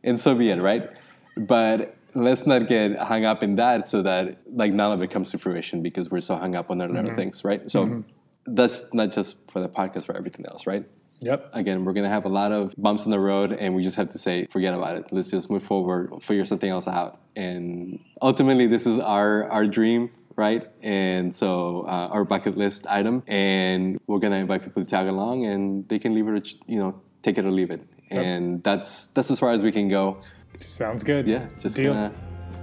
and 0.05 0.19
so 0.20 0.35
be 0.35 0.50
it, 0.50 0.61
right? 0.61 0.93
But 1.37 1.96
let's 2.14 2.47
not 2.47 2.67
get 2.69 2.97
hung 2.97 3.25
up 3.25 3.43
in 3.43 3.56
that 3.56 3.87
so 3.87 4.03
that 4.03 4.38
like 4.53 4.73
none 4.73 4.93
of 4.93 5.03
it 5.03 5.11
comes 5.11 5.31
to 5.32 5.38
fruition 5.38 5.82
because 5.82 6.11
we're 6.11 6.20
so 6.20 6.37
hung 6.37 6.55
up 6.55 6.70
on 6.70 6.81
other 6.81 6.93
Mm-hmm. 6.93 7.14
things, 7.17 7.44
right? 7.44 7.70
So 7.70 8.05
that's 8.44 8.83
not 8.92 9.11
just 9.12 9.37
for 9.50 9.61
the 9.61 9.69
podcast, 9.69 10.07
for 10.07 10.16
everything 10.16 10.45
else, 10.47 10.66
right? 10.66 10.85
Yep. 11.21 11.50
again, 11.52 11.85
we're 11.85 11.92
gonna 11.92 12.09
have 12.09 12.25
a 12.25 12.28
lot 12.28 12.50
of 12.50 12.75
bumps 12.76 13.04
in 13.04 13.12
the 13.12 13.21
road, 13.21 13.52
and 13.52 13.76
we 13.76 13.83
just 13.85 13.95
have 13.97 14.09
to 14.09 14.19
say, 14.19 14.47
forget 14.47 14.75
about 14.75 14.97
it. 14.97 15.04
Let's 15.12 15.31
just 15.31 15.49
move 15.50 15.62
forward, 15.62 16.11
figure 16.21 16.45
something 16.45 16.69
else 16.69 16.88
out. 16.88 17.21
And 17.37 18.00
ultimately, 18.21 18.66
this 18.66 18.88
is 18.88 18.99
our 18.99 19.49
our 19.49 19.64
dream, 19.64 20.11
right? 20.35 20.66
And 20.83 21.33
so 21.33 21.83
uh, 21.87 22.09
our 22.11 22.25
bucket 22.25 22.57
list 22.57 22.88
item, 22.88 23.23
and 23.28 24.00
we're 24.09 24.19
gonna 24.19 24.37
invite 24.37 24.64
people 24.64 24.83
to 24.83 24.88
tag 24.90 25.07
along, 25.07 25.45
and 25.47 25.88
they 25.88 26.00
can 26.00 26.12
leave 26.12 26.26
it, 26.26 26.49
you 26.66 26.81
know, 26.81 27.00
take 27.23 27.38
it 27.38 27.45
or 27.45 27.52
leave 27.52 27.71
it. 27.71 27.83
And 28.11 28.61
that's 28.64 29.07
that's 29.14 29.31
as 29.31 29.38
far 29.38 29.52
as 29.52 29.62
we 29.62 29.71
can 29.71 29.87
go. 29.88 30.23
Sounds 30.64 31.02
good. 31.04 31.26
Yeah, 31.26 31.49
just 31.61 31.76
Deal. 31.76 31.92
gonna. 31.92 32.12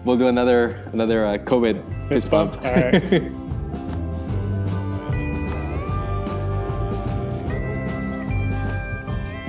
We'll 0.05 0.17
do 0.17 0.27
another 0.27 0.89
another 0.93 1.25
uh, 1.25 1.37
COVID 1.37 2.07
fist, 2.07 2.31
bump. 2.31 2.55
All 2.57 2.73
right. 2.73 3.31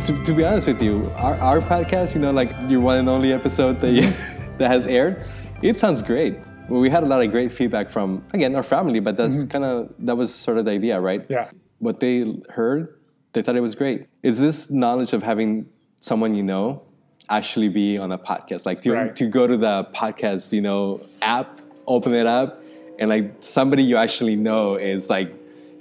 to, 0.04 0.24
to 0.24 0.32
be 0.32 0.44
honest 0.44 0.66
with 0.66 0.82
you, 0.82 1.10
our, 1.16 1.34
our 1.36 1.60
podcast, 1.60 2.14
you 2.14 2.20
know, 2.20 2.30
like 2.30 2.52
your 2.68 2.80
one 2.80 2.98
and 2.98 3.08
only 3.08 3.32
episode 3.32 3.80
that, 3.80 3.92
you, 3.92 4.02
that 4.58 4.70
has 4.70 4.86
aired, 4.86 5.24
it 5.62 5.78
sounds 5.78 6.02
great. 6.02 6.38
Well, 6.68 6.80
we 6.80 6.88
had 6.88 7.02
a 7.02 7.06
lot 7.06 7.24
of 7.24 7.30
great 7.30 7.52
feedback 7.52 7.90
from, 7.90 8.24
again, 8.32 8.54
our 8.54 8.62
family, 8.62 9.00
but 9.00 9.16
that's 9.16 9.44
kind 9.44 9.64
of, 9.64 9.92
that 9.98 10.16
was 10.16 10.34
sort 10.34 10.58
of 10.58 10.64
the 10.64 10.70
idea, 10.70 11.00
right? 11.00 11.22
Mm-hmm. 11.22 11.32
Yeah. 11.32 11.50
What 11.78 12.00
they 12.00 12.40
heard, 12.50 13.00
they 13.32 13.42
thought 13.42 13.56
it 13.56 13.60
was 13.60 13.74
great. 13.74 14.06
Is 14.22 14.38
this 14.38 14.70
knowledge 14.70 15.12
of 15.12 15.22
having 15.22 15.68
someone 16.00 16.34
you 16.34 16.42
know 16.42 16.82
actually 17.30 17.68
be 17.68 17.98
on 17.98 18.12
a 18.12 18.18
podcast? 18.18 18.66
Like 18.66 18.80
to, 18.82 18.92
Right. 18.92 19.16
to 19.16 19.26
go 19.26 19.46
to 19.46 19.56
the 19.56 19.88
podcast, 19.94 20.52
you 20.52 20.60
know, 20.60 21.00
app, 21.22 21.60
open 21.86 22.14
it 22.14 22.26
up, 22.26 22.62
and 22.98 23.08
like 23.08 23.32
somebody 23.40 23.82
you 23.82 23.96
actually 23.96 24.36
know 24.36 24.76
is 24.76 25.08
like 25.08 25.32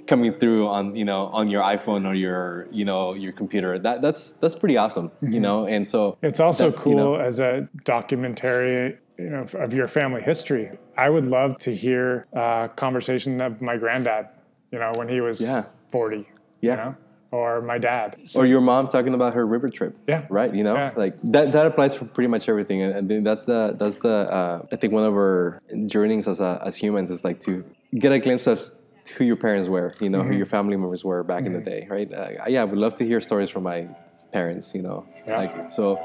coming 0.06 0.32
through 0.32 0.66
on 0.66 0.96
you 0.96 1.04
know 1.04 1.26
on 1.26 1.48
your 1.48 1.62
iPhone 1.62 2.08
or 2.08 2.14
your 2.14 2.66
you 2.72 2.84
know 2.84 3.14
your 3.14 3.32
computer. 3.32 3.78
That 3.78 4.02
that's 4.02 4.32
that's 4.34 4.54
pretty 4.54 4.76
awesome, 4.76 5.10
you 5.20 5.28
mm-hmm. 5.28 5.42
know. 5.42 5.66
And 5.66 5.86
so 5.86 6.16
It's 6.22 6.40
also 6.40 6.70
that, 6.70 6.78
cool 6.78 6.92
you 6.92 6.98
know, 6.98 7.14
as 7.16 7.38
a 7.40 7.68
documentary, 7.84 8.98
you 9.18 9.30
know, 9.30 9.44
of 9.54 9.72
your 9.74 9.86
family 9.86 10.22
history. 10.22 10.70
I 10.96 11.10
would 11.10 11.26
love 11.26 11.58
to 11.58 11.74
hear 11.74 12.26
a 12.32 12.70
conversation 12.74 13.40
of 13.40 13.60
my 13.60 13.76
granddad, 13.76 14.28
you 14.72 14.78
know, 14.78 14.90
when 14.96 15.08
he 15.08 15.20
was 15.20 15.40
Yeah. 15.40 15.64
40. 15.88 16.26
Yeah. 16.60 16.70
You 16.70 16.76
know? 16.76 16.96
Or 17.32 17.60
my 17.62 17.78
dad. 17.78 18.16
So, 18.22 18.40
or 18.42 18.46
your 18.46 18.60
mom 18.60 18.88
talking 18.88 19.14
about 19.14 19.34
her 19.34 19.46
river 19.46 19.68
trip. 19.68 19.96
Yeah. 20.08 20.26
Right. 20.30 20.54
You 20.54 20.64
know, 20.64 20.74
Yeah. 20.74 20.92
like 20.96 21.16
that. 21.34 21.52
That 21.52 21.66
applies 21.66 21.94
for 21.94 22.04
pretty 22.06 22.28
much 22.28 22.48
everything, 22.48 22.82
and, 22.82 23.10
and 23.10 23.26
that's 23.26 23.44
the 23.44 23.74
that's 23.78 23.98
the 23.98 24.16
uh, 24.32 24.62
I 24.72 24.76
think 24.76 24.92
one 24.92 25.04
of 25.04 25.14
our 25.14 25.60
journeys 25.86 26.26
as 26.28 26.40
a, 26.40 26.60
as 26.64 26.76
humans 26.76 27.10
is 27.10 27.24
like 27.24 27.40
to 27.40 27.64
get 27.98 28.12
a 28.12 28.18
glimpse 28.18 28.46
of 28.46 28.60
who 29.16 29.24
your 29.24 29.36
parents 29.36 29.68
were. 29.68 29.92
You 30.00 30.10
know, 30.10 30.20
Mm-hmm. 30.20 30.28
who 30.30 30.36
your 30.36 30.46
family 30.46 30.76
members 30.76 31.04
were 31.04 31.22
back 31.24 31.46
in 31.46 31.52
the 31.52 31.60
day. 31.60 31.86
Right. 31.90 32.12
Uh, 32.12 32.30
yeah, 32.48 32.62
I 32.62 32.64
would 32.64 32.78
love 32.78 32.94
to 32.96 33.04
hear 33.06 33.20
stories 33.20 33.50
from 33.50 33.62
my 33.64 33.88
parents. 34.32 34.74
You 34.74 34.82
know, 34.82 35.06
Yeah. 35.26 35.36
like 35.38 35.70
so. 35.70 35.98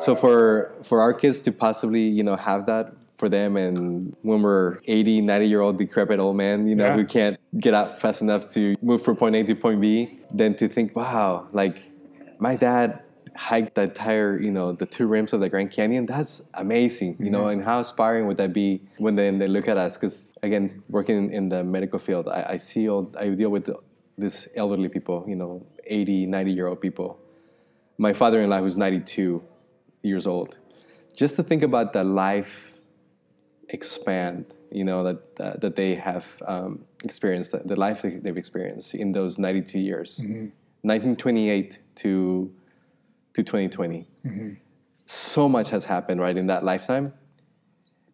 So 0.00 0.14
for 0.14 0.72
for 0.84 1.00
our 1.00 1.12
kids 1.12 1.40
to 1.40 1.50
possibly 1.50 2.02
you 2.02 2.22
know 2.22 2.36
have 2.36 2.66
that 2.66 2.92
for 3.18 3.28
them. 3.28 3.56
And 3.56 4.16
when 4.22 4.42
we're 4.42 4.78
80 4.86 5.20
90 5.20 5.46
year 5.46 5.60
old 5.60 5.76
decrepit 5.76 6.18
old 6.18 6.36
man 6.36 6.66
you 6.66 6.74
know 6.74 6.86
Yeah. 6.86 6.96
who 6.96 7.04
can't 7.04 7.36
get 7.58 7.74
out 7.74 8.00
fast 8.00 8.22
enough 8.22 8.46
to 8.54 8.74
move 8.80 9.02
from 9.02 9.16
point 9.16 9.36
a 9.36 9.44
to 9.44 9.54
point 9.54 9.80
b 9.80 10.20
then 10.32 10.54
to 10.56 10.68
think 10.68 10.94
wow 10.96 11.48
like 11.52 11.76
my 12.38 12.56
dad 12.56 13.02
hiked 13.36 13.74
the 13.74 13.82
entire 13.82 14.40
you 14.40 14.50
know 14.50 14.72
the 14.72 14.86
two 14.86 15.06
rims 15.06 15.32
of 15.32 15.40
the 15.40 15.48
grand 15.48 15.70
canyon 15.70 16.06
that's 16.06 16.42
amazing 16.54 17.16
you 17.20 17.30
know 17.30 17.42
mm-hmm. 17.42 17.60
and 17.60 17.64
how 17.64 17.78
inspiring 17.78 18.26
would 18.26 18.36
that 18.36 18.52
be 18.52 18.80
when 18.98 19.14
then 19.14 19.38
they 19.38 19.46
look 19.46 19.68
at 19.68 19.76
us? 19.76 19.96
Because 19.96 20.34
again 20.42 20.82
working 20.88 21.32
in 21.32 21.48
the 21.48 21.62
medical 21.62 21.98
field 21.98 22.28
i, 22.28 22.40
I 22.54 22.56
see 22.56 22.88
all 22.88 23.12
i 23.18 23.28
deal 23.28 23.50
with 23.50 23.70
this 24.16 24.48
elderly 24.56 24.88
people 24.88 25.24
you 25.28 25.36
know 25.36 25.64
80 25.88 26.26
90 26.26 26.52
year 26.52 26.66
old 26.66 26.80
people. 26.80 27.18
My 27.96 28.12
father-in-law 28.12 28.60
who's 28.60 28.76
92 28.76 29.42
years 30.02 30.26
old. 30.26 30.58
Just 31.14 31.36
to 31.36 31.42
think 31.42 31.62
about 31.62 31.92
the 31.92 32.04
life 32.04 32.72
expand 33.70 34.44
you 34.70 34.84
know 34.84 35.02
that 35.04 35.36
that, 35.36 35.60
that 35.60 35.76
they 35.76 35.94
have 35.94 36.26
um, 36.46 36.84
experienced 37.04 37.52
the, 37.52 37.58
the 37.64 37.76
life 37.76 38.02
that 38.02 38.22
they've 38.22 38.36
experienced 38.36 38.94
in 38.94 39.12
those 39.12 39.38
92 39.38 39.78
years. 39.78 40.20
1928 40.82 41.78
to 41.96 42.52
to 43.34 43.42
2020 43.42 44.06
so 45.06 45.48
much 45.48 45.70
has 45.70 45.84
happened 45.84 46.20
right 46.20 46.36
in 46.36 46.46
that 46.46 46.64
lifetime. 46.64 47.12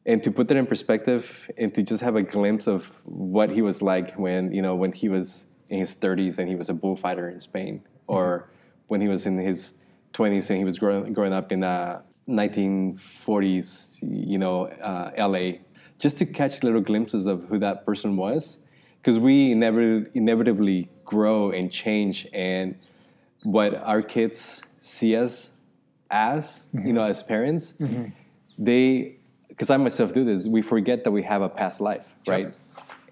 And 0.06 0.22
to 0.22 0.30
put 0.30 0.46
that 0.48 0.56
in 0.56 0.66
perspective 0.66 1.50
and 1.56 1.74
to 1.74 1.82
just 1.82 2.02
have 2.02 2.14
a 2.14 2.22
glimpse 2.22 2.66
of 2.68 2.86
what 3.04 3.50
he 3.50 3.62
was 3.62 3.82
like 3.82 4.14
when 4.14 4.52
you 4.52 4.62
know 4.62 4.74
when 4.76 4.92
he 4.92 5.08
was 5.08 5.46
in 5.70 5.78
his 5.78 5.96
30s 5.96 6.38
and 6.38 6.48
he 6.48 6.54
was 6.54 6.68
a 6.68 6.74
bullfighter 6.74 7.30
in 7.30 7.40
Spain 7.40 7.82
or 8.06 8.50
when 8.88 9.00
he 9.00 9.08
was 9.08 9.26
in 9.26 9.38
his 9.38 9.74
20s 10.12 10.50
and 10.50 10.58
he 10.58 10.64
was 10.64 10.78
growing, 10.78 11.12
growing 11.12 11.32
up 11.32 11.50
in 11.52 11.64
uh, 11.64 12.02
1940s 12.28 13.98
you 14.02 14.38
know 14.38 14.66
uh, 14.66 15.10
LA 15.18 15.58
just 15.98 16.18
to 16.18 16.26
catch 16.26 16.62
little 16.62 16.80
glimpses 16.80 17.26
of 17.26 17.44
who 17.44 17.58
that 17.58 17.84
person 17.86 18.16
was 18.16 18.58
because 19.00 19.18
we 19.18 19.52
inevitably, 19.52 20.10
inevitably 20.14 20.88
grow 21.04 21.50
and 21.50 21.70
change 21.70 22.26
and 22.32 22.74
what 23.42 23.74
our 23.82 24.00
kids 24.00 24.62
see 24.80 25.14
us 25.16 25.50
as 26.10 26.68
you 26.72 26.92
know 26.92 27.02
as 27.02 27.22
parents 27.22 27.74
they 28.58 29.16
because 29.48 29.70
i 29.70 29.76
myself 29.76 30.12
do 30.12 30.24
this 30.24 30.46
we 30.46 30.62
forget 30.62 31.04
that 31.04 31.10
we 31.10 31.22
have 31.22 31.42
a 31.42 31.48
past 31.48 31.80
life 31.80 32.14
right? 32.26 32.46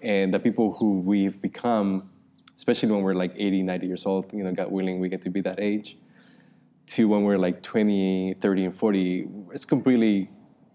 And 0.01 0.33
the 0.33 0.39
people 0.39 0.73
who 0.73 0.99
we've 0.99 1.41
become 1.41 2.09
especially 2.57 2.91
when 2.91 3.03
we're 3.03 3.13
like 3.13 3.33
80 3.35 3.63
90 3.63 3.87
years 3.87 4.05
old 4.05 4.33
you 4.33 4.43
know 4.43 4.51
god 4.51 4.71
willing 4.71 4.99
we 4.99 5.07
get 5.07 5.21
to 5.21 5.29
be 5.29 5.41
that 5.41 5.59
age 5.59 5.97
to 6.87 7.07
when 7.07 7.23
we're 7.23 7.37
like 7.37 7.61
20 7.63 8.35
30 8.41 8.65
and 8.65 8.75
40 8.75 9.27
it's 9.51 9.65
completely 9.65 10.29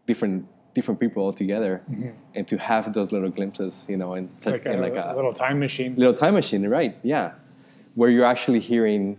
different 0.06 0.46
different 0.74 1.00
people 1.00 1.22
altogether 1.24 1.82
and 2.34 2.46
to 2.48 2.56
have 2.56 2.92
those 2.92 3.10
little 3.12 3.28
glimpses 3.30 3.86
you 3.88 3.96
know 3.96 4.14
and 4.14 4.28
such 4.36 4.52
like, 4.64 4.66
a, 4.66 4.76
like 4.76 4.94
a 4.96 5.14
little 5.16 5.32
time 5.32 5.58
machine. 5.58 5.94
little 5.96 6.14
time 6.14 6.34
machine 6.34 6.66
right 6.68 6.96
yeah 7.02 7.34
where 7.94 8.10
you're 8.10 8.24
actually 8.24 8.60
hearing 8.60 9.18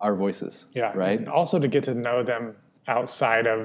our 0.00 0.14
voices 0.14 0.66
Yeah. 0.74 0.92
right 0.94 1.18
And 1.18 1.28
also 1.28 1.58
to 1.58 1.68
get 1.68 1.84
to 1.84 1.94
know 1.94 2.22
them 2.22 2.56
outside 2.88 3.46
of 3.46 3.58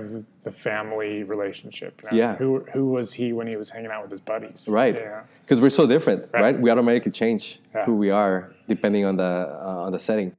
the 0.43 0.51
family 0.51 1.23
relationship. 1.23 2.01
you 2.03 2.09
know? 2.11 2.17
Yeah. 2.17 2.35
Who 2.35 2.59
who 2.73 2.85
was 2.97 3.13
he 3.13 3.33
when 3.33 3.47
he 3.47 3.55
was 3.55 3.69
hanging 3.69 3.89
out 3.89 4.01
with 4.03 4.11
his 4.11 4.21
buddies? 4.21 4.67
right 4.69 4.93
Yeah. 4.93 5.23
because 5.41 5.59
we're 5.61 5.69
so 5.81 5.87
different 5.87 6.29
right, 6.33 6.41
Right. 6.43 6.59
we 6.59 6.69
automatically 6.69 7.11
change 7.11 7.43
Yeah. 7.73 7.85
who 7.85 7.95
we 7.95 8.11
are 8.11 8.51
depending 8.67 9.03
on 9.05 9.15
the 9.17 9.33
uh, 9.67 9.85
on 9.87 9.91
the 9.93 9.99
setting 9.99 10.35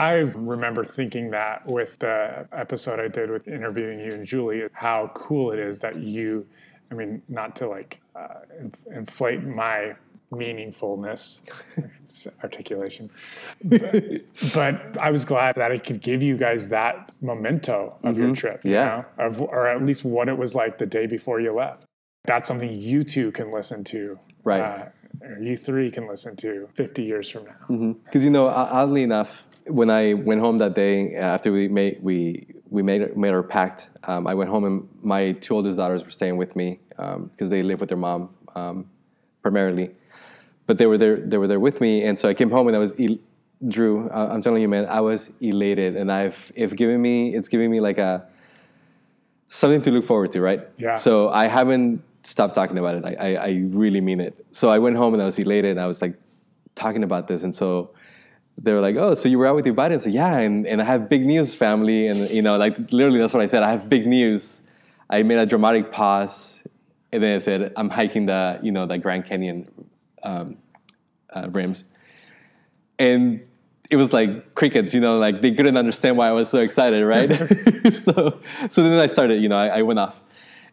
I 0.00 0.12
remember 0.34 0.82
thinking 0.84 1.30
that 1.32 1.66
with 1.66 1.98
the 1.98 2.48
episode 2.52 2.98
I 3.00 3.08
did 3.08 3.30
with 3.30 3.46
interviewing 3.48 4.00
you 4.00 4.14
and 4.14 4.24
Julie, 4.24 4.62
how 4.72 5.10
cool 5.14 5.52
it 5.52 5.58
is 5.58 5.80
that 5.80 5.96
you, 5.96 6.46
I 6.90 6.94
mean, 6.94 7.20
not 7.28 7.54
to 7.56 7.68
like 7.68 8.00
uh, 8.16 8.40
inflate 8.94 9.44
my 9.44 9.94
meaningfulness, 10.32 11.40
articulation, 12.42 13.10
but, 13.64 14.04
but 14.54 14.96
I 14.98 15.10
was 15.10 15.24
glad 15.26 15.56
that 15.56 15.70
it 15.72 15.84
could 15.84 16.00
give 16.00 16.22
you 16.22 16.36
guys 16.36 16.70
that 16.70 17.10
memento 17.20 17.98
of 18.02 18.16
your 18.16 18.34
trip, 18.34 18.64
you 18.64 18.72
Yeah. 18.72 18.84
know, 19.18 19.26
of, 19.26 19.42
or 19.42 19.66
at 19.68 19.84
least 19.84 20.04
what 20.04 20.28
it 20.28 20.38
was 20.38 20.54
like 20.54 20.78
the 20.78 20.86
day 20.86 21.06
before 21.06 21.40
you 21.40 21.52
left. 21.52 21.84
That's 22.24 22.48
something 22.48 22.72
you 22.72 23.02
two 23.02 23.32
can 23.32 23.50
listen 23.50 23.84
to. 23.84 24.18
Right. 24.44 24.60
Uh, 24.60 24.86
or 25.22 25.38
you 25.38 25.56
three 25.56 25.90
can 25.90 26.08
listen 26.08 26.34
to 26.36 26.68
50 26.74 27.02
years 27.02 27.28
from 27.28 27.44
now. 27.44 27.94
because 28.04 28.22
you 28.24 28.30
know 28.30 28.46
oddly 28.46 29.02
enough 29.02 29.44
when 29.66 29.90
i 29.90 30.14
went 30.14 30.40
home 30.40 30.58
that 30.58 30.74
day 30.74 31.16
uh, 31.16 31.20
after 31.20 31.52
we 31.52 31.68
made 31.68 31.98
we 32.02 32.46
we 32.70 32.82
made 32.82 33.16
made 33.16 33.30
our 33.30 33.42
pact 33.42 33.90
um, 34.04 34.26
i 34.26 34.34
went 34.34 34.48
home 34.50 34.64
and 34.64 34.88
my 35.02 35.32
two 35.32 35.54
oldest 35.54 35.76
daughters 35.76 36.04
were 36.04 36.10
staying 36.10 36.36
with 36.36 36.56
me 36.56 36.78
because 36.96 37.50
they 37.50 37.62
live 37.62 37.80
with 37.80 37.88
their 37.88 37.98
mom 37.98 38.28
um, 38.54 38.86
primarily 39.42 39.90
but 40.66 40.78
they 40.78 40.86
were 40.86 40.98
there 40.98 41.16
they 41.16 41.38
were 41.38 41.46
there 41.48 41.60
with 41.60 41.80
me 41.80 42.02
and 42.04 42.18
so 42.18 42.28
i 42.28 42.34
came 42.34 42.50
home 42.50 42.66
and 42.68 42.76
i 42.76 42.80
was 42.80 42.94
el- 43.00 43.18
drew 43.68 44.08
uh, 44.08 44.28
i'm 44.32 44.40
telling 44.40 44.62
you 44.62 44.68
man 44.68 44.86
i 44.86 45.00
was 45.00 45.30
elated 45.40 45.96
and 45.96 46.10
i've 46.10 46.50
if 46.56 46.74
given 46.74 47.00
me 47.00 47.34
it's 47.34 47.48
giving 47.48 47.70
me 47.70 47.78
like 47.80 47.98
a 47.98 48.26
something 49.48 49.82
to 49.82 49.90
look 49.90 50.04
forward 50.04 50.32
to 50.32 50.40
right 50.40 50.60
Yeah. 50.78 50.96
so 50.96 51.28
i 51.28 51.46
haven't 51.46 52.02
stopped 52.22 52.54
talking 52.54 52.78
about 52.78 52.96
it. 52.96 53.04
I, 53.04 53.14
I, 53.14 53.46
I 53.46 53.50
really 53.70 54.00
mean 54.00 54.20
it. 54.20 54.46
So 54.52 54.68
i 54.68 54.78
went 54.78 54.96
home 54.96 55.14
and 55.14 55.22
i 55.22 55.24
was 55.24 55.38
elated. 55.38 55.72
And 55.72 55.80
i 55.80 55.86
was 55.86 56.02
like 56.02 56.14
talking 56.74 57.02
about 57.02 57.28
this. 57.28 57.42
And 57.42 57.54
so 57.54 57.90
they 58.58 58.72
were 58.72 58.80
like 58.80 58.96
oh 58.96 59.14
so 59.14 59.28
you 59.28 59.38
were 59.38 59.46
out 59.46 59.56
with 59.56 59.66
your 59.66 59.74
buddy? 59.74 59.94
And 59.94 60.02
so 60.02 60.08
yeah 60.08 60.36
and, 60.38 60.66
and 60.66 60.80
i 60.80 60.84
have 60.84 61.08
big 61.08 61.24
news 61.24 61.54
family. 61.54 62.08
And 62.08 62.28
you 62.30 62.42
know 62.42 62.56
like 62.56 62.78
literally 62.92 63.18
that's 63.18 63.34
what 63.34 63.42
i 63.42 63.46
said. 63.46 63.62
I 63.62 63.70
have 63.70 63.88
big 63.88 64.06
news. 64.06 64.62
I 65.08 65.22
made 65.22 65.38
a 65.38 65.46
dramatic 65.46 65.90
pause. 65.90 66.64
And 67.12 67.22
then 67.22 67.34
i 67.34 67.38
said 67.38 67.72
i'm 67.76 67.90
hiking 67.90 68.26
the 68.26 68.58
you 68.62 68.72
know 68.72 68.86
the 68.86 68.98
grand 68.98 69.24
canyon 69.24 69.68
um, 70.22 70.56
uh, 71.30 71.48
rims. 71.50 71.84
And 72.98 73.40
it 73.90 73.96
was 73.96 74.12
like 74.12 74.54
crickets, 74.54 74.94
you 74.94 75.00
know, 75.00 75.18
like 75.18 75.40
they 75.42 75.52
couldn't 75.52 75.76
understand 75.76 76.16
why 76.16 76.28
I 76.28 76.32
was 76.32 76.48
so 76.48 76.60
excited, 76.60 77.04
right? 77.04 77.32
so, 77.92 78.40
so 78.68 78.82
then 78.82 79.00
I 79.00 79.06
started, 79.06 79.42
you 79.42 79.48
know, 79.48 79.56
I, 79.56 79.78
I 79.78 79.82
went 79.82 79.98
off 79.98 80.20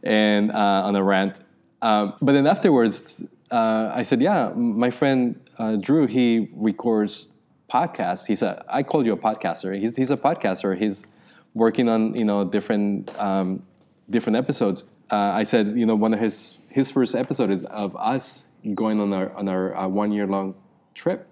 and 0.03 0.51
uh, 0.51 0.83
on 0.85 0.95
a 0.95 1.03
rant. 1.03 1.41
Um, 1.81 2.13
but 2.21 2.33
then 2.33 2.47
afterwards, 2.47 3.25
uh, 3.51 3.91
I 3.93 4.03
said, 4.03 4.21
yeah, 4.21 4.49
my 4.55 4.89
friend 4.89 5.39
uh, 5.57 5.75
Drew, 5.75 6.07
he 6.07 6.49
records 6.53 7.29
podcasts. 7.71 8.25
He's 8.25 8.41
a, 8.41 8.63
I 8.69 8.83
called 8.83 9.05
you 9.05 9.13
a 9.13 9.17
podcaster. 9.17 9.79
He's, 9.79 9.95
he's 9.95 10.11
a 10.11 10.17
podcaster. 10.17 10.77
He's 10.77 11.07
working 11.53 11.89
on, 11.89 12.15
you 12.15 12.25
know, 12.25 12.43
different, 12.45 13.11
um, 13.19 13.63
different 14.09 14.37
episodes. 14.37 14.83
Uh, 15.11 15.15
I 15.15 15.43
said, 15.43 15.77
you 15.77 15.85
know, 15.85 15.95
one 15.95 16.13
of 16.13 16.19
his, 16.19 16.59
his 16.69 16.91
first 16.91 17.15
episode 17.15 17.51
is 17.51 17.65
of 17.65 17.95
us 17.95 18.47
going 18.73 18.99
on 18.99 19.13
our, 19.13 19.31
on 19.33 19.47
our 19.47 19.75
uh, 19.75 19.87
one 19.87 20.11
year 20.11 20.27
long 20.27 20.55
trip 20.93 21.27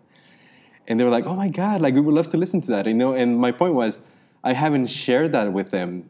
and 0.88 1.00
they 1.00 1.04
were 1.04 1.10
like, 1.10 1.26
"Oh 1.26 1.36
my 1.36 1.50
god, 1.50 1.82
like 1.82 1.94
we 1.94 2.02
would 2.02 2.14
love 2.14 2.30
to 2.30 2.38
listen 2.38 2.62
to 2.62 2.72
that," 2.72 2.86
you 2.86 2.94
know. 2.94 3.14
And 3.14 3.38
my 3.40 3.52
point 3.52 3.74
was, 3.74 4.02
I 4.44 4.54
haven't 4.54 4.88
shared 4.88 5.32
that 5.34 5.52
with 5.52 5.72
them, 5.72 6.10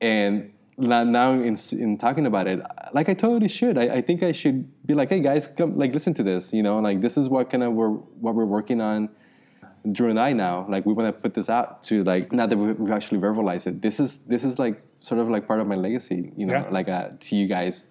and 0.00 0.52
now 0.78 1.04
now 1.04 1.32
in 1.32 1.56
in 1.72 1.98
talking 1.98 2.26
about 2.26 2.46
it, 2.46 2.60
like 2.92 3.08
I 3.08 3.14
totally 3.14 3.48
should. 3.48 3.76
I, 3.78 3.96
I 3.96 4.00
think 4.00 4.22
I 4.22 4.32
should 4.32 4.66
be 4.86 4.94
like, 4.94 5.08
"Hey 5.10 5.20
guys, 5.20 5.48
come 5.48 5.76
like 5.76 5.92
listen 5.92 6.14
to 6.14 6.22
this," 6.22 6.52
you 6.52 6.62
know. 6.62 6.78
Like 6.78 7.00
this 7.00 7.16
is 7.16 7.28
what 7.28 7.50
kind 7.50 7.62
of 7.62 7.72
we're 7.74 7.90
what 7.90 8.34
we're 8.34 8.44
working 8.46 8.80
on. 8.80 9.08
Drew 9.92 10.10
and 10.10 10.18
I 10.20 10.32
now, 10.32 10.66
like 10.68 10.84
we 10.86 10.92
want 10.92 11.14
to 11.14 11.22
put 11.22 11.34
this 11.34 11.48
out 11.48 11.82
to 11.84 12.02
like 12.04 12.32
now 12.32 12.46
that 12.46 12.56
we- 12.56 12.72
we've 12.72 12.92
actually 12.92 13.20
verbalized 13.20 13.66
it. 13.66 13.80
This 13.80 14.00
is 14.00 14.18
this 14.18 14.44
is 14.44 14.58
like 14.58 14.82
sort 15.00 15.20
of 15.20 15.28
like 15.30 15.46
part 15.46 15.60
of 15.60 15.66
my 15.66 15.76
legacy, 15.76 16.32
you 16.36 16.46
know, 16.46 16.54
Yeah. 16.54 16.68
like 16.70 16.88
uh, 16.88 17.10
to 17.18 17.36
you 17.36 17.46
guys 17.46 17.86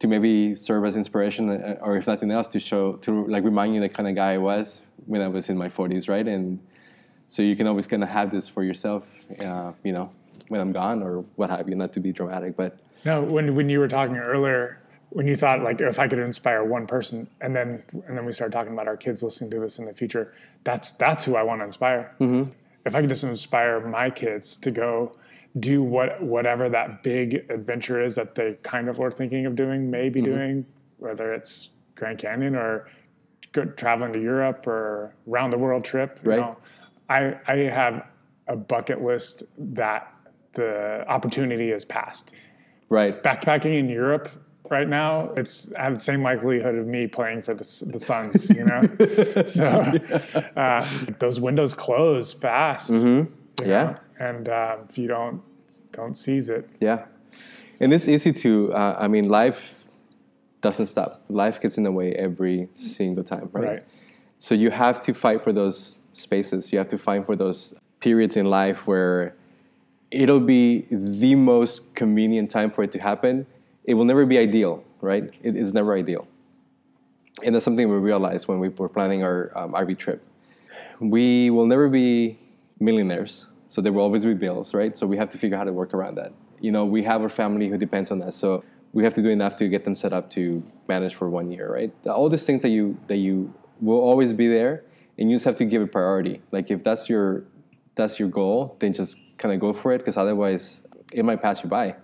to 0.00 0.08
maybe 0.08 0.54
serve 0.56 0.84
as 0.84 0.96
inspiration 0.96 1.48
uh, 1.50 1.78
or 1.80 1.96
if 1.96 2.06
nothing 2.08 2.30
else 2.32 2.48
to 2.48 2.58
show 2.58 2.94
to 2.94 3.26
like 3.28 3.44
remind 3.44 3.74
you 3.74 3.80
the 3.80 3.88
kind 3.88 4.08
of 4.08 4.14
guy 4.16 4.34
I 4.34 4.38
was 4.38 4.82
when 5.06 5.20
I 5.22 5.28
was 5.28 5.48
in 5.50 5.56
my 5.56 5.68
40s 5.68 6.08
right 6.08 6.26
and 6.26 6.58
so 7.28 7.42
you 7.42 7.54
can 7.54 7.66
always 7.68 7.86
kind 7.86 8.02
of 8.02 8.08
have 8.08 8.30
this 8.32 8.48
for 8.48 8.64
yourself 8.64 9.04
uh, 9.40 9.72
you 9.84 9.92
know 9.92 10.10
when 10.48 10.60
I'm 10.60 10.72
gone 10.72 11.02
or 11.02 11.24
what 11.36 11.50
have 11.50 11.68
you 11.68 11.74
not 11.74 11.92
to 11.94 12.00
be 12.00 12.12
dramatic 12.12 12.56
but 12.56 12.78
No, 13.04 13.22
when 13.22 13.54
when 13.54 13.68
you 13.68 13.78
were 13.80 13.88
talking 13.88 14.16
earlier, 14.16 14.80
when 15.10 15.26
you 15.26 15.36
thought 15.36 15.62
like 15.62 15.80
if 15.80 15.98
I 15.98 16.08
could 16.08 16.18
inspire 16.18 16.64
one 16.64 16.86
person, 16.86 17.28
and 17.40 17.54
then 17.54 17.82
and 18.06 18.16
then 18.16 18.24
we 18.24 18.32
started 18.32 18.52
talking 18.52 18.72
about 18.72 18.88
our 18.88 18.96
kids 18.96 19.22
listening 19.22 19.50
to 19.52 19.60
this 19.60 19.78
in 19.78 19.84
the 19.86 19.94
future. 19.94 20.32
That's 20.64 20.92
that's 20.92 21.24
who 21.24 21.36
I 21.36 21.42
want 21.42 21.60
to 21.60 21.64
inspire. 21.64 22.14
Mm-hmm. 22.20 22.50
If 22.86 22.94
I 22.94 23.00
could 23.00 23.08
just 23.10 23.24
inspire 23.24 23.80
my 23.80 24.10
kids 24.10 24.56
to 24.58 24.70
go 24.70 25.16
do 25.60 25.82
what 25.82 26.20
whatever 26.22 26.68
that 26.68 27.02
big 27.02 27.46
adventure 27.50 28.02
is 28.02 28.14
that 28.16 28.34
they 28.34 28.54
kind 28.62 28.88
of 28.88 28.98
were 28.98 29.10
thinking 29.10 29.46
of 29.46 29.54
doing, 29.54 29.90
maybe 29.90 30.20
Mm-hmm. 30.20 30.32
doing, 30.34 30.66
whether 30.98 31.32
it's 31.32 31.70
Grand 31.94 32.18
Canyon 32.18 32.54
or 32.56 32.88
go, 33.52 33.64
traveling 33.66 34.12
to 34.14 34.20
Europe 34.20 34.66
or 34.66 35.14
round 35.26 35.52
the 35.52 35.58
world 35.58 35.84
trip, 35.84 36.18
you 36.24 36.30
Right. 36.30 36.40
know, 36.40 36.56
I 37.08 37.38
I 37.46 37.56
have 37.70 38.06
a 38.48 38.56
bucket 38.56 39.00
list 39.02 39.44
that 39.58 40.12
the 40.54 41.04
opportunity 41.08 41.70
has 41.70 41.84
passed. 41.84 42.34
Right. 42.88 43.22
Backpacking 43.22 43.78
in 43.78 43.88
Europe 43.88 44.28
right 44.70 44.88
now, 44.88 45.30
it's 45.36 45.72
I 45.74 45.84
have 45.84 45.92
the 45.94 45.98
same 45.98 46.22
likelihood 46.22 46.74
of 46.76 46.86
me 46.86 47.06
playing 47.06 47.42
for 47.42 47.54
the 47.54 47.64
the 47.86 47.98
Suns, 47.98 48.50
you 48.50 48.64
know. 48.64 48.82
so 49.46 49.68
uh, 50.56 50.86
those 51.18 51.40
windows 51.40 51.74
close 51.74 52.32
fast, 52.32 52.92
Mm-hmm. 52.92 53.32
Yeah. 53.62 53.84
know, 53.84 53.96
and 54.18 54.48
um, 54.48 54.78
if 54.88 54.98
you 54.98 55.08
don't 55.08 55.42
don't 55.92 56.14
seize 56.14 56.48
it, 56.50 56.68
Yeah. 56.80 57.06
And 57.80 57.92
it's 57.92 58.08
easy 58.08 58.32
to, 58.32 58.72
uh, 58.72 58.96
I 59.00 59.08
mean, 59.08 59.28
life 59.28 59.82
doesn't 60.60 60.86
stop. 60.86 61.24
Life 61.28 61.60
gets 61.60 61.76
in 61.76 61.82
the 61.82 61.90
way 61.90 62.12
every 62.12 62.68
single 62.72 63.24
time, 63.24 63.48
right? 63.52 63.64
right? 63.64 63.84
So 64.38 64.54
you 64.54 64.70
have 64.70 65.00
to 65.00 65.12
fight 65.12 65.42
for 65.42 65.52
those 65.52 65.98
spaces. 66.12 66.72
You 66.72 66.78
have 66.78 66.86
to 66.88 66.98
fight 66.98 67.26
for 67.26 67.34
those 67.34 67.74
periods 67.98 68.36
in 68.36 68.46
life 68.46 68.86
where 68.86 69.34
it'll 70.14 70.40
be 70.40 70.86
the 70.90 71.34
most 71.34 71.94
convenient 71.94 72.50
time 72.50 72.70
for 72.70 72.82
it 72.82 72.92
to 72.92 72.98
happen. 72.98 73.46
It 73.84 73.94
will 73.94 74.04
never 74.04 74.24
be 74.24 74.38
ideal, 74.38 74.84
right? 75.00 75.30
It 75.42 75.56
is 75.56 75.74
never 75.74 75.94
ideal. 75.94 76.26
And 77.42 77.54
that's 77.54 77.64
something 77.64 77.88
we 77.88 77.96
realized 77.96 78.46
when 78.46 78.60
we 78.60 78.68
were 78.68 78.88
planning 78.88 79.22
our 79.24 79.50
um, 79.56 79.72
RV 79.72 79.98
trip. 79.98 80.22
We 81.00 81.50
will 81.50 81.66
never 81.66 81.88
be 81.88 82.38
millionaires, 82.78 83.48
so 83.66 83.80
there 83.80 83.92
will 83.92 84.02
always 84.02 84.24
be 84.24 84.34
bills, 84.34 84.72
right? 84.72 84.96
So 84.96 85.06
we 85.06 85.16
have 85.16 85.28
to 85.30 85.38
figure 85.38 85.56
out 85.56 85.60
how 85.60 85.64
to 85.64 85.72
work 85.72 85.92
around 85.92 86.14
that. 86.14 86.32
You 86.60 86.70
know, 86.70 86.84
we 86.84 87.02
have 87.02 87.22
a 87.22 87.28
family 87.28 87.68
who 87.68 87.76
depends 87.76 88.12
on 88.12 88.22
us, 88.22 88.36
so 88.36 88.64
we 88.92 89.02
have 89.02 89.14
to 89.14 89.22
do 89.22 89.30
enough 89.30 89.56
to 89.56 89.68
get 89.68 89.84
them 89.84 89.96
set 89.96 90.12
up 90.12 90.30
to 90.30 90.62
manage 90.86 91.16
for 91.16 91.28
one 91.28 91.50
year, 91.50 91.72
right? 91.72 91.92
All 92.06 92.28
these 92.28 92.46
things 92.46 92.62
that 92.62 92.68
you 92.68 92.96
that 93.08 93.16
you 93.16 93.52
will 93.80 93.98
always 93.98 94.32
be 94.32 94.46
there, 94.46 94.84
and 95.18 95.28
you 95.28 95.34
just 95.34 95.44
have 95.44 95.56
to 95.56 95.64
give 95.64 95.82
it 95.82 95.90
priority. 95.90 96.40
Like 96.52 96.70
if 96.70 96.84
that's 96.84 97.08
your 97.08 97.44
that's 97.94 98.18
your 98.18 98.28
goal, 98.28 98.76
then 98.78 98.92
just 98.92 99.18
kind 99.38 99.54
of 99.54 99.60
go 99.60 99.72
for 99.72 99.92
it, 99.92 99.98
because 99.98 100.16
otherwise 100.16 100.82
it 101.12 101.24
might 101.24 101.42
pass 101.42 101.62
you 101.62 101.68
by. 101.68 101.96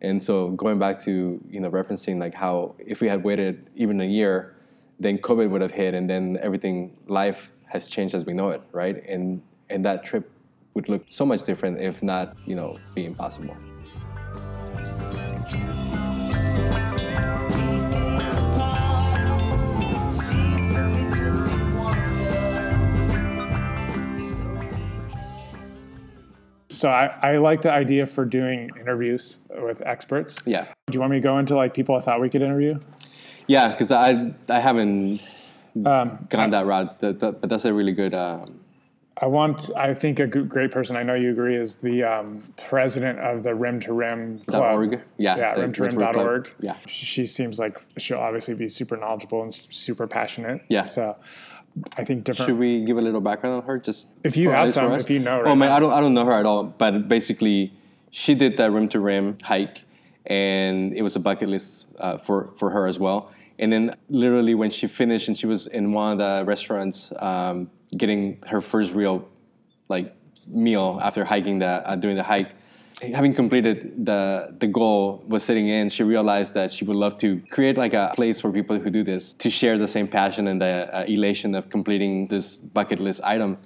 And 0.00 0.22
so 0.22 0.50
going 0.50 0.78
back 0.78 0.98
to 1.00 1.40
you 1.50 1.60
know 1.60 1.70
referencing 1.70 2.20
like 2.20 2.34
how 2.34 2.74
if 2.78 3.00
we 3.00 3.08
had 3.08 3.24
waited 3.24 3.70
even 3.74 4.00
a 4.00 4.04
year, 4.04 4.56
then 5.00 5.18
COVID 5.18 5.50
would 5.50 5.60
have 5.60 5.72
hit, 5.72 5.94
and 5.94 6.08
then 6.08 6.38
everything 6.40 6.96
life 7.06 7.50
has 7.66 7.88
changed 7.88 8.14
as 8.14 8.24
we 8.24 8.32
know 8.32 8.50
it, 8.50 8.62
right? 8.72 9.04
And 9.06 9.42
and 9.70 9.84
that 9.84 10.04
trip 10.04 10.30
would 10.74 10.88
look 10.88 11.02
so 11.06 11.26
much 11.26 11.42
different 11.42 11.80
if 11.80 12.02
not 12.02 12.36
you 12.46 12.54
know 12.54 12.78
be 12.94 13.04
impossible. 13.04 13.56
So 26.78 26.88
I, 26.88 27.12
I 27.22 27.36
like 27.38 27.62
the 27.62 27.72
idea 27.72 28.06
for 28.06 28.24
doing 28.24 28.70
interviews 28.78 29.38
with 29.50 29.82
experts. 29.84 30.40
Yeah, 30.46 30.66
Do 30.86 30.92
you 30.94 31.00
want 31.00 31.10
me 31.10 31.16
to 31.16 31.20
go 31.20 31.36
into 31.38 31.56
like 31.56 31.74
people 31.74 31.96
I 31.96 32.00
thought 32.00 32.20
we 32.20 32.30
could 32.30 32.40
interview? 32.40 32.78
yeah, 33.48 33.66
because 33.72 33.90
I 33.90 34.32
I 34.48 34.60
haven't 34.60 35.20
Um, 35.84 36.26
gone 36.30 36.50
that 36.50 36.66
route, 36.66 37.00
that, 37.00 37.18
that- 37.18 37.40
but 37.40 37.50
that's 37.50 37.64
a 37.64 37.74
really 37.74 37.90
good. 37.92 38.14
Um, 38.14 38.44
I 39.20 39.26
want. 39.26 39.70
I 39.76 39.92
think 39.92 40.20
a 40.20 40.26
great 40.28 40.70
person. 40.70 40.94
I 40.96 41.02
know 41.02 41.14
you 41.14 41.30
agree 41.32 41.56
is 41.56 41.78
the 41.78 42.04
um, 42.04 42.44
president 42.68 43.18
of 43.18 43.42
the 43.42 43.52
Rim 43.56 43.80
to 43.80 43.92
Rim 43.92 44.38
Club. 44.46 45.00
yeah, 45.16 45.36
Yeah, 45.36 45.52
rim 45.60 45.72
to 45.72 45.82
Rim 45.82 45.90
to 45.90 45.96
Rim 45.98 46.06
rim.org. 46.14 46.48
Yeah, 46.60 46.76
She 46.86 47.26
seems 47.26 47.58
like 47.58 47.82
she'll 47.96 48.18
obviously 48.20 48.54
be 48.54 48.68
super 48.68 48.96
knowledgeable 48.96 49.42
and 49.42 49.52
super 49.52 50.06
passionate. 50.06 50.60
Yeah. 50.68 50.84
So 50.84 51.16
I 51.96 52.04
think 52.04 52.24
different. 52.24 52.48
should 52.48 52.58
we 52.58 52.84
give 52.84 52.98
a 52.98 53.00
little 53.00 53.20
background 53.20 53.62
on 53.62 53.66
her? 53.66 53.78
Just 53.78 54.08
If 54.24 54.36
you 54.36 54.50
have 54.50 54.58
at 54.58 54.64
least 54.66 54.78
for 54.78 54.88
some, 54.88 55.00
if 55.00 55.10
you 55.10 55.18
know 55.18 55.42
oh 55.44 55.54
man, 55.54 55.68
now. 55.68 55.76
I 55.76 55.80
don't 55.80 55.92
I 55.92 56.00
don't 56.00 56.14
know 56.14 56.24
her 56.24 56.32
at 56.32 56.46
all. 56.46 56.64
But 56.64 57.08
basically, 57.08 57.72
she 58.10 58.34
did 58.34 58.56
that 58.56 58.70
rim 58.70 58.88
to 58.90 59.00
rim 59.00 59.36
hike, 59.42 59.84
and 60.26 60.92
it 60.94 61.02
was 61.02 61.16
a 61.16 61.20
bucket 61.20 61.48
list 61.48 61.86
uh, 61.98 62.18
for 62.18 62.50
for 62.56 62.70
her 62.70 62.86
as 62.86 62.98
well. 62.98 63.32
And 63.58 63.72
then 63.72 63.96
literally 64.08 64.54
when 64.54 64.70
she 64.70 64.86
finished, 64.86 65.28
and 65.28 65.36
she 65.36 65.46
was 65.46 65.66
in 65.66 65.92
one 65.92 66.12
of 66.12 66.18
the 66.18 66.44
restaurants 66.44 67.12
um, 67.18 67.70
getting 67.96 68.40
her 68.46 68.60
first 68.60 68.94
real 68.94 69.28
like 69.88 70.14
meal 70.46 70.98
after 71.02 71.24
hiking 71.24 71.58
the 71.58 71.66
uh, 71.88 71.96
doing 71.96 72.16
the 72.16 72.22
hike. 72.22 72.50
Having 73.00 73.34
completed 73.34 74.04
the 74.04 74.56
the 74.58 74.66
goal 74.66 75.22
was 75.28 75.44
sitting 75.44 75.68
in, 75.68 75.88
she 75.88 76.02
realized 76.02 76.54
that 76.54 76.72
she 76.72 76.84
would 76.84 76.96
love 76.96 77.16
to 77.18 77.40
create 77.48 77.76
like 77.78 77.94
a 77.94 78.12
place 78.16 78.40
for 78.40 78.50
people 78.50 78.76
who 78.78 78.90
do 78.90 79.04
this 79.04 79.34
to 79.34 79.48
share 79.50 79.78
the 79.78 79.86
same 79.86 80.08
passion 80.08 80.48
and 80.48 80.60
the 80.60 80.92
uh, 80.92 81.04
elation 81.04 81.54
of 81.54 81.70
completing 81.70 82.26
this 82.26 82.56
bucket 82.56 82.98
list 82.98 83.20
item. 83.22 83.56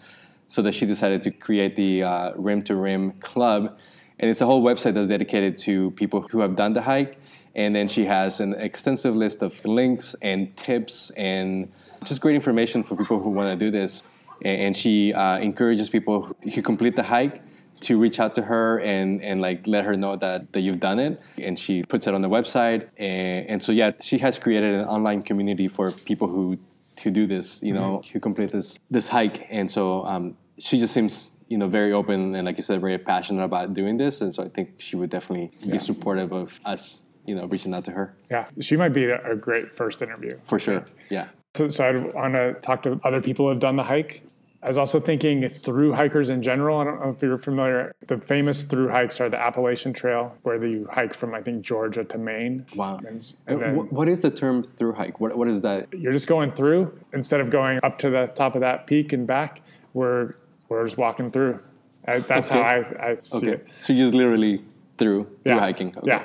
So 0.49 0.61
that 0.63 0.75
she 0.75 0.85
decided 0.85 1.23
to 1.23 1.31
create 1.31 1.77
the 1.77 2.03
uh, 2.03 2.33
Rim 2.37 2.61
to 2.65 2.77
Rim 2.77 3.13
Club, 3.21 3.79
and 4.19 4.31
it's 4.31 4.43
a 4.43 4.47
whole 4.47 4.63
website 4.63 4.93
that's 4.93 5.09
dedicated 5.09 5.57
to 5.59 5.93
people 5.93 6.21
who 6.31 6.41
have 6.41 6.55
done 6.55 6.75
the 6.75 6.83
hike. 6.83 7.19
And 7.55 7.75
then 7.75 7.89
she 7.89 8.05
has 8.05 8.41
an 8.41 8.53
extensive 8.55 9.17
list 9.17 9.43
of 9.43 9.65
links 9.65 10.15
and 10.21 10.55
tips 10.57 11.11
and 11.17 11.73
just 12.05 12.21
great 12.21 12.35
information 12.35 12.83
for 12.83 12.97
people 12.97 13.19
who 13.19 13.31
want 13.31 13.49
to 13.49 13.65
do 13.65 13.71
this 13.71 14.03
and, 14.45 14.77
she 14.77 15.13
uh, 15.13 15.39
encourages 15.39 15.89
people 15.89 16.35
who 16.43 16.63
complete 16.63 16.97
the 16.97 17.03
hike 17.03 17.43
to 17.83 17.99
reach 17.99 18.21
out 18.21 18.35
to 18.35 18.43
her 18.43 18.79
and, 18.81 19.23
and 19.23 19.41
like 19.41 19.67
let 19.67 19.85
her 19.85 19.97
know 19.97 20.17
that, 20.17 20.53
that 20.53 20.61
you've 20.61 20.81
done 20.81 20.99
it. 20.99 21.21
And 21.39 21.59
she 21.59 21.83
puts 21.83 22.07
it 22.07 22.15
on 22.15 22.23
the 22.23 22.29
website. 22.29 22.89
And, 22.97 23.49
and 23.49 23.63
so 23.63 23.73
yeah 23.73 23.93
she 24.01 24.19
has 24.19 24.39
created 24.39 24.75
an 24.75 24.87
online 24.87 25.23
community 25.23 25.69
for 25.69 25.91
people 25.91 26.29
who 26.29 26.59
who 27.03 27.11
do 27.11 27.27
this 27.27 27.63
you 27.63 27.73
know 27.73 28.03
who 28.13 28.21
complete 28.21 28.53
this 28.53 28.79
this 28.91 29.09
hike. 29.09 29.47
And 29.51 29.71
so 29.71 30.05
um, 30.07 30.37
she 30.59 30.79
just 30.79 30.95
seems 30.95 31.33
you 31.49 31.59
know 31.59 31.69
very 31.69 31.93
open 31.93 32.35
and 32.35 32.47
like 32.47 32.57
you 32.57 32.63
said 32.63 32.81
very 32.81 32.99
passionate 32.99 33.45
about 33.45 33.75
doing 33.75 33.97
this. 33.97 34.21
And 34.21 34.33
so 34.35 34.43
i 34.43 34.49
think 34.49 34.75
she 34.79 34.97
would 34.97 35.11
definitely 35.11 35.51
be 35.69 35.79
supportive 35.79 36.33
of 36.33 36.61
us 36.65 37.05
you 37.27 37.35
know 37.35 37.47
reaching 37.47 37.75
out 37.75 37.85
to 37.87 37.93
her. 37.93 38.15
Yeah, 38.31 38.47
she 38.61 38.77
might 38.77 38.91
be 38.91 39.05
a 39.07 39.37
great 39.37 39.73
first 39.73 40.03
interview. 40.03 40.39
for 40.45 40.59
sure. 40.59 40.85
Yeah. 41.11 41.29
So, 41.55 41.69
so 41.69 41.87
I'd 41.87 42.15
want 42.15 42.35
to 42.35 42.55
talk 42.55 42.83
to 42.85 42.99
other 43.05 43.21
people 43.21 43.45
who 43.45 43.51
have 43.51 43.61
done 43.61 43.77
the 43.77 43.83
hike. 43.83 44.23
I 44.65 44.69
was 44.69 44.77
also 44.77 45.01
thinking 45.01 45.49
through 45.49 45.93
hikers 45.93 46.31
in 46.31 46.41
general. 46.41 46.79
I 46.79 46.85
don't 46.85 47.01
know 47.01 47.09
if 47.09 47.21
you're 47.21 47.37
familiar. 47.37 47.93
The 48.07 48.19
famous 48.19 48.63
through 48.63 48.91
hikes 48.91 49.21
are 49.21 49.29
the 49.29 49.37
Appalachian 49.39 49.93
Trail, 49.93 50.37
where 50.43 50.65
you 50.65 50.87
hike 50.91 51.15
from 51.15 51.35
I 51.35 51.43
think 51.43 51.63
Georgia 51.65 52.05
to 52.05 52.19
Maine. 52.19 52.65
wow 52.77 52.99
And, 52.99 53.21
Uh, 53.49 53.53
and 53.53 53.61
then 53.63 53.75
what 53.91 54.09
is 54.09 54.21
the 54.23 54.31
term 54.31 54.63
through 54.63 54.93
hike 54.93 55.19
what, 55.19 55.37
what 55.37 55.49
is 55.49 55.61
that 55.63 55.89
you're 55.93 56.13
just 56.13 56.29
going 56.29 56.53
through 56.53 56.97
instead 57.13 57.41
of 57.41 57.51
going 57.51 57.81
up 57.83 57.99
to 57.99 58.11
the 58.11 58.27
top 58.29 58.55
of 58.55 58.61
that 58.61 58.87
peak 58.87 59.13
and 59.13 59.27
back. 59.27 59.63
We're 59.95 60.35
we're 60.69 60.85
just 60.85 60.97
walking 60.97 61.31
through. 61.33 61.59
I, 62.07 62.21
that's 62.21 62.51
how 62.51 62.61
I, 62.61 63.11
I 63.11 63.17
see 63.19 63.39
okay 63.39 63.49
it. 63.55 63.69
so 63.81 63.93
you 63.93 63.99
just 63.99 64.15
literally 64.15 64.63
through 64.97 65.25
through 65.45 65.55
Yeah. 65.55 65.59
hiking 65.61 65.89
okay. 65.99 66.07
Yeah. 66.07 66.25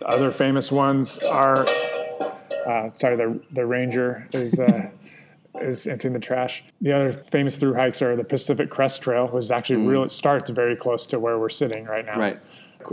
The 0.00 0.06
other 0.06 0.30
famous 0.30 0.70
ones 0.70 1.18
are, 1.24 1.66
uh, 2.66 2.88
sorry, 2.90 3.16
the 3.16 3.40
the 3.52 3.64
Ranger 3.66 4.26
is 4.32 4.58
uh, 4.58 4.90
is 5.62 5.86
emptying 5.86 6.12
the 6.14 6.20
trash. 6.20 6.64
The 6.80 6.92
other 6.92 7.12
famous 7.12 7.56
through 7.58 7.74
hikes 7.74 8.00
are 8.02 8.16
the 8.16 8.24
Pacific 8.24 8.70
Crest 8.70 9.02
Trail, 9.02 9.26
which 9.28 9.44
is 9.44 9.50
actually 9.50 9.86
real. 9.86 10.02
It 10.04 10.10
starts 10.10 10.50
very 10.50 10.76
close 10.76 11.06
to 11.06 11.18
where 11.18 11.38
we're 11.38 11.48
sitting 11.48 11.84
right 11.84 12.04
now. 12.06 12.14
Mm. 12.14 12.18
Right. 12.18 12.38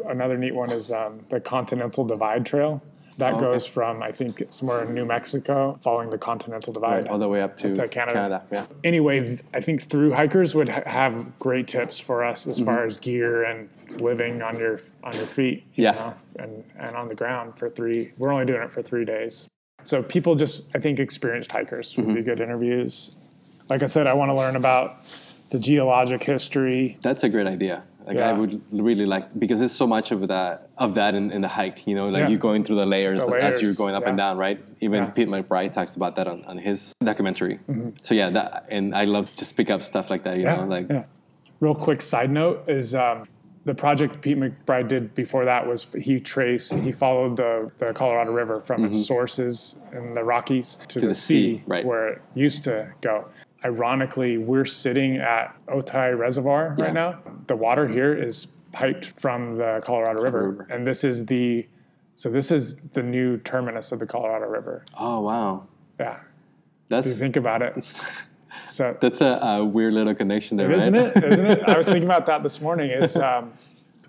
Another 0.07 0.37
neat 0.37 0.53
one 0.55 0.71
is 0.71 0.91
um, 0.91 1.19
the 1.29 1.39
Continental 1.39 2.03
Divide 2.05 2.45
Trail. 2.45 2.81
That 3.17 3.35
Oh, 3.35 3.37
okay. 3.37 3.45
goes 3.45 3.65
from 3.65 4.03
I 4.03 4.11
think 4.11 4.43
somewhere 4.49 4.83
in 4.83 4.93
New 4.93 5.05
Mexico, 5.05 5.77
following 5.81 6.09
the 6.09 6.17
Continental 6.17 6.73
Divide. 6.73 7.07
all 7.07 7.17
the 7.17 7.29
way 7.29 7.41
up 7.41 7.55
to, 7.57 7.73
To 7.73 7.87
Canada. 7.87 8.45
Yeah, 8.51 8.65
Anyway, 8.83 9.39
I 9.53 9.61
think 9.61 9.83
through 9.83 10.11
hikers 10.11 10.53
would 10.53 10.67
ha- 10.67 10.81
have 10.85 11.39
great 11.39 11.65
tips 11.69 11.97
for 11.97 12.25
us 12.25 12.45
as 12.45 12.57
Mm-hmm. 12.57 12.65
far 12.65 12.85
as 12.85 12.97
gear 12.97 13.43
and 13.45 13.69
living 14.01 14.41
on 14.41 14.59
your 14.59 14.81
on 15.01 15.13
your 15.13 15.27
feet, 15.27 15.63
you 15.75 15.85
Yeah. 15.85 15.91
know, 15.93 16.13
and 16.39 16.63
and 16.77 16.95
on 16.97 17.07
the 17.07 17.15
ground 17.15 17.57
for 17.57 17.69
three. 17.69 18.11
We're 18.17 18.33
only 18.33 18.45
doing 18.45 18.61
it 18.63 18.71
for 18.73 18.81
three 18.81 19.05
days, 19.05 19.47
so 19.83 20.01
people 20.01 20.35
just 20.35 20.67
I 20.75 20.79
think 20.79 20.99
experienced 20.99 21.51
hikers 21.51 21.95
would 21.97 22.07
be 22.07 22.13
Mm-hmm. 22.13 22.21
good 22.23 22.39
interviews. 22.39 23.17
Like 23.69 23.83
I 23.83 23.87
said, 23.87 24.07
I 24.07 24.13
want 24.13 24.29
to 24.29 24.35
learn 24.35 24.55
about 24.55 25.05
the 25.49 25.59
geologic 25.59 26.23
history. 26.23 26.97
that's 27.01 27.23
a 27.23 27.29
great 27.29 27.47
idea. 27.47 27.83
Like 28.05 28.17
I 28.17 28.33
would 28.33 28.61
really 28.71 29.07
like 29.07 29.37
because 29.39 29.57
there's 29.59 29.71
so 29.71 29.87
much 29.87 30.11
of 30.11 30.27
that 30.27 30.69
of 30.77 30.93
that 30.93 31.15
in, 31.15 31.31
in 31.31 31.41
the 31.41 31.47
hike. 31.47 31.87
You 31.87 31.95
know, 31.95 32.07
like 32.09 32.21
Yeah. 32.21 32.27
you're 32.29 32.37
going 32.39 32.63
through 32.63 32.75
the 32.75 32.85
layers, 32.85 33.25
The 33.25 33.33
as 33.33 33.61
you're 33.61 33.73
going 33.73 33.95
up 33.95 34.05
and 34.05 34.15
down, 34.15 34.37
right? 34.37 34.59
Even 34.79 35.03
Yeah. 35.05 35.09
Pete 35.09 35.27
McBride 35.27 35.71
talks 35.71 35.95
about 35.95 36.15
that 36.17 36.27
on, 36.27 36.45
on 36.45 36.59
his 36.59 36.93
documentary. 37.03 37.59
Mm-hmm. 37.67 37.89
So 38.03 38.13
yeah, 38.13 38.29
that 38.29 38.67
and 38.69 38.93
I 38.93 39.05
love 39.05 39.31
just 39.35 39.57
pick 39.57 39.71
up 39.71 39.81
stuff 39.81 40.09
like 40.11 40.21
that. 40.23 40.37
You 40.37 40.43
know, 40.45 40.65
like 40.65 40.87
yeah. 40.89 41.05
Real 41.61 41.73
quick 41.73 42.01
side 42.01 42.29
note 42.29 42.69
is 42.69 42.93
um, 42.93 43.27
the 43.65 43.73
project 43.73 44.21
Pete 44.21 44.37
McBride 44.37 44.87
did 44.87 45.13
before 45.15 45.43
that 45.45 45.67
was 45.67 45.91
he 45.99 46.19
traced 46.19 46.71
he 46.73 46.91
followed 46.91 47.35
the, 47.35 47.71
the 47.79 47.91
Colorado 47.93 48.31
River 48.31 48.59
from 48.61 48.85
its 48.85 49.05
sources 49.05 49.79
in 49.91 50.13
the 50.13 50.23
Rockies 50.23 50.77
to, 50.87 50.99
the, 50.99 51.05
Mm-hmm. 51.05 51.07
the 51.09 51.13
sea, 51.15 51.57
sea, 51.59 51.63
right. 51.67 51.83
where 51.85 52.07
it 52.09 52.21
used 52.35 52.63
to 52.65 52.91
go. 53.01 53.27
Ironically, 53.63 54.37
we're 54.37 54.65
sitting 54.65 55.17
at 55.17 55.55
Otay 55.67 56.15
Reservoir 56.17 56.75
Yeah. 56.77 56.85
right 56.85 56.93
now. 56.93 57.19
The 57.47 57.55
water 57.55 57.87
here 57.87 58.13
is 58.13 58.45
piped 58.71 59.05
from 59.05 59.57
the 59.57 59.81
Colorado 59.83 60.21
River, 60.21 60.49
River. 60.51 60.67
and 60.69 60.85
this 60.85 61.03
is 61.03 61.25
the 61.25 61.67
so 62.17 62.29
this 62.29 62.49
is 62.51 62.77
the 62.93 63.03
new 63.03 63.37
terminus 63.39 63.91
of 63.91 63.99
the 63.99 64.05
Colorado 64.05 64.45
River. 64.47 64.85
oh 64.97 65.21
wow, 65.21 65.67
Yeah. 65.99 66.19
That's 66.87 67.07
If 67.07 67.13
you 67.13 67.19
think 67.19 67.35
about 67.35 67.61
it. 67.63 67.75
So 68.67 68.97
that's 68.99 69.21
a, 69.21 69.39
a 69.41 69.63
weird 69.65 69.93
little 69.93 70.15
connection 70.15 70.57
there, 70.57 70.67
right? 70.67 70.77
isn't 70.77 70.95
it? 70.95 71.17
Isn't 71.17 71.45
it? 71.45 71.63
I 71.69 71.77
was 71.77 71.85
thinking 71.87 72.05
about 72.05 72.25
that 72.27 72.43
this 72.43 72.59
morning. 72.61 72.89
It's 72.89 73.15
um, 73.29 73.53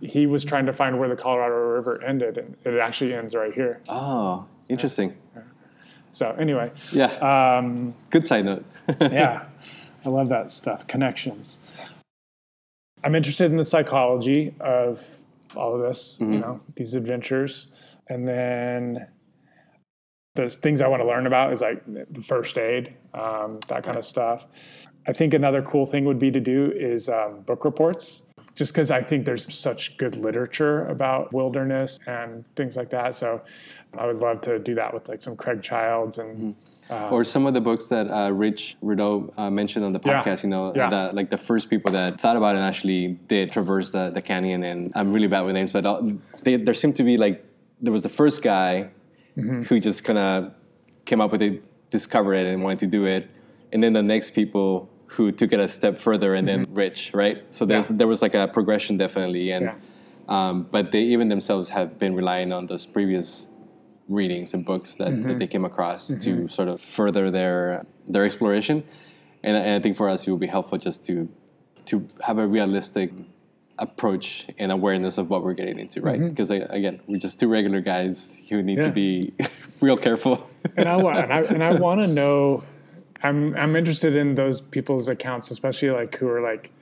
he 0.01 0.27
was 0.27 0.45
trying 0.45 0.67
to 0.67 0.73
find 0.73 0.99
where 0.99 1.09
the 1.09 1.17
Colorado 1.17 1.55
River 1.55 2.03
ended, 2.03 2.39
and 2.39 2.57
it 2.65 2.79
actually 2.79 3.15
ends 3.15 3.35
right 3.35 3.53
here. 3.53 3.81
oh, 3.89 4.47
interesting. 4.69 5.17
So 6.13 6.31
anyway, 6.39 6.71
Yeah. 6.93 7.07
um, 7.59 7.95
Good 8.11 8.25
side 8.25 8.47
note. 8.47 8.65
yeah, 9.01 9.47
I 10.05 10.09
love 10.09 10.29
that 10.31 10.51
stuff. 10.51 10.87
Connections. 10.87 11.61
I'm 13.05 13.15
interested 13.15 13.51
in 13.51 13.59
the 13.59 13.65
psychology 13.65 14.55
of 14.61 15.07
all 15.55 15.75
of 15.75 15.83
this. 15.83 16.17
You 16.21 16.27
know, 16.27 16.61
these 16.75 16.95
adventures, 16.95 17.69
and 18.09 18.27
then 18.27 19.07
the 20.37 20.49
things 20.49 20.81
I 20.81 20.87
want 20.88 21.03
to 21.03 21.07
learn 21.09 21.27
about 21.27 21.53
is 21.53 21.61
like 21.62 21.83
the 21.87 22.22
first 22.22 22.57
aid, 22.59 22.94
um, 23.14 23.59
that 23.68 23.83
kind 23.83 23.96
of 23.99 24.05
stuff. 24.05 24.46
I 25.09 25.12
think 25.12 25.35
another 25.35 25.62
cool 25.62 25.85
thing 25.85 26.05
would 26.05 26.18
be 26.18 26.31
to 26.31 26.40
do 26.40 26.72
is 26.75 27.09
um, 27.09 27.40
book 27.40 27.64
reports. 27.64 28.22
Just 28.55 28.72
because 28.72 28.90
I 28.90 29.03
think 29.03 29.27
there's 29.27 29.53
such 29.55 29.99
good 29.99 30.16
literature 30.16 30.87
about 30.87 31.31
wilderness 31.33 31.99
and 32.07 32.42
things 32.55 32.75
like 32.75 32.88
that, 32.90 33.14
so 33.14 33.42
I 33.99 34.07
would 34.07 34.16
love 34.16 34.40
to 34.42 34.59
do 34.59 34.75
that 34.77 34.94
with 34.94 35.09
like 35.11 35.20
some 35.20 35.37
Craig 35.37 35.62
Childs 35.62 36.16
and 36.18 36.55
or 37.11 37.22
some 37.25 37.46
of 37.46 37.53
the 37.53 37.61
books 37.61 37.88
that 37.88 38.09
uh, 38.11 38.31
Rich 38.31 38.77
Rudow 38.83 39.31
uh, 39.37 39.51
mentioned 39.51 39.85
on 39.85 39.92
the 39.92 40.01
Yeah. 40.05 40.22
podcast, 40.22 40.44
you 40.44 40.49
know, 40.51 40.72
Yeah. 40.75 40.88
the, 40.88 41.11
like 41.12 41.29
the 41.31 41.37
first 41.37 41.68
people 41.68 41.90
that 41.92 42.18
thought 42.18 42.37
about 42.37 42.55
it 42.55 42.59
and 42.61 42.64
actually 42.66 43.18
did 43.29 43.51
traverse 43.51 43.90
the, 43.90 44.11
the 44.11 44.22
canyon. 44.22 44.62
And 44.62 44.92
I'm 44.94 45.12
really 45.12 45.27
bad 45.27 45.42
with 45.42 45.55
names, 45.55 45.72
but 45.72 45.85
uh, 45.85 46.01
they, 46.44 46.57
there 46.57 46.75
seemed 46.75 46.94
to 46.96 47.03
be 47.03 47.16
like, 47.18 47.44
there 47.83 47.92
was 47.92 48.05
the 48.05 48.09
first 48.09 48.40
guy 48.40 48.88
Mm-hmm. 49.37 49.62
who 49.64 49.79
just 49.81 50.03
kind 50.03 50.18
of 50.18 50.55
came 51.05 51.20
up 51.20 51.31
with 51.31 51.42
it, 51.42 51.62
discovered 51.90 52.35
it, 52.35 52.46
and 52.46 52.62
wanted 52.62 52.81
to 52.81 52.87
do 52.87 53.05
it. 53.05 53.31
And 53.72 53.83
then 53.83 53.92
the 53.92 54.03
next 54.03 54.31
people 54.31 54.88
who 55.09 55.31
took 55.31 55.53
it 55.53 55.61
a 55.61 55.68
step 55.68 55.99
further, 56.01 56.35
and 56.35 56.49
then 56.49 56.66
Rich, 56.72 57.11
right? 57.12 57.44
So 57.55 57.66
there's, 57.66 57.85
Mm-hmm. 57.85 57.94
Yeah. 57.94 57.99
there 57.99 58.07
was 58.09 58.22
like 58.22 58.35
a 58.35 58.49
progression 58.49 58.96
definitely. 58.96 59.51
And, 59.51 59.66
Yeah. 59.66 59.75
um, 60.29 60.66
but 60.70 60.90
they 60.90 61.03
even 61.03 61.29
themselves 61.29 61.68
have 61.68 61.99
been 61.99 62.14
relying 62.14 62.51
on 62.51 62.64
those 62.66 62.87
previous 62.87 63.46
readings 64.09 64.55
and 64.55 64.64
books 64.64 64.96
that, 64.96 65.09
Mm-hmm. 65.12 65.27
that 65.29 65.38
they 65.38 65.46
came 65.46 65.64
across 65.66 66.09
to 66.14 66.49
sort 66.49 66.68
of 66.68 66.81
further 66.81 67.31
their 67.31 67.85
their 68.07 68.25
exploration. 68.25 68.85
And, 69.44 69.55
and 69.57 69.75
I 69.75 69.81
think 69.81 69.96
for 69.96 70.09
us, 70.09 70.27
it 70.27 70.31
would 70.31 70.40
be 70.40 70.46
helpful 70.46 70.79
just 70.79 71.05
to 71.07 71.29
to 71.87 72.07
have 72.22 72.38
a 72.38 72.46
realistic 72.46 73.12
approach 73.79 74.47
and 74.59 74.73
awareness 74.73 75.19
of 75.19 75.31
what 75.31 75.43
we're 75.45 75.53
getting 75.55 75.79
into, 75.79 76.01
right? 76.01 76.19
Because 76.21 76.51
again, 76.51 77.01
we're 77.07 77.19
just 77.19 77.39
two 77.39 77.49
regular 77.49 77.81
guys 77.81 78.41
who 78.49 78.62
need 78.62 78.79
Mm-hmm. 78.79 78.81
Yeah. 78.83 78.87
to 78.89 78.93
be 78.93 79.35
real 79.81 79.97
careful. 79.97 80.49
and 80.77 80.89
I 80.89 80.97
want 80.97 81.19
and 81.19 81.33
I, 81.33 81.41
and 81.43 81.62
I 81.62 81.73
want 81.79 82.01
to 82.01 82.07
know. 82.07 82.62
I'm 83.23 83.55
I'm 83.57 83.77
interested 83.77 84.15
in 84.15 84.35
those 84.35 84.61
people's 84.61 85.09
accounts, 85.09 85.51
especially 85.51 85.91
like 85.91 86.17
who 86.17 86.29
are 86.29 86.41
like. 86.41 86.73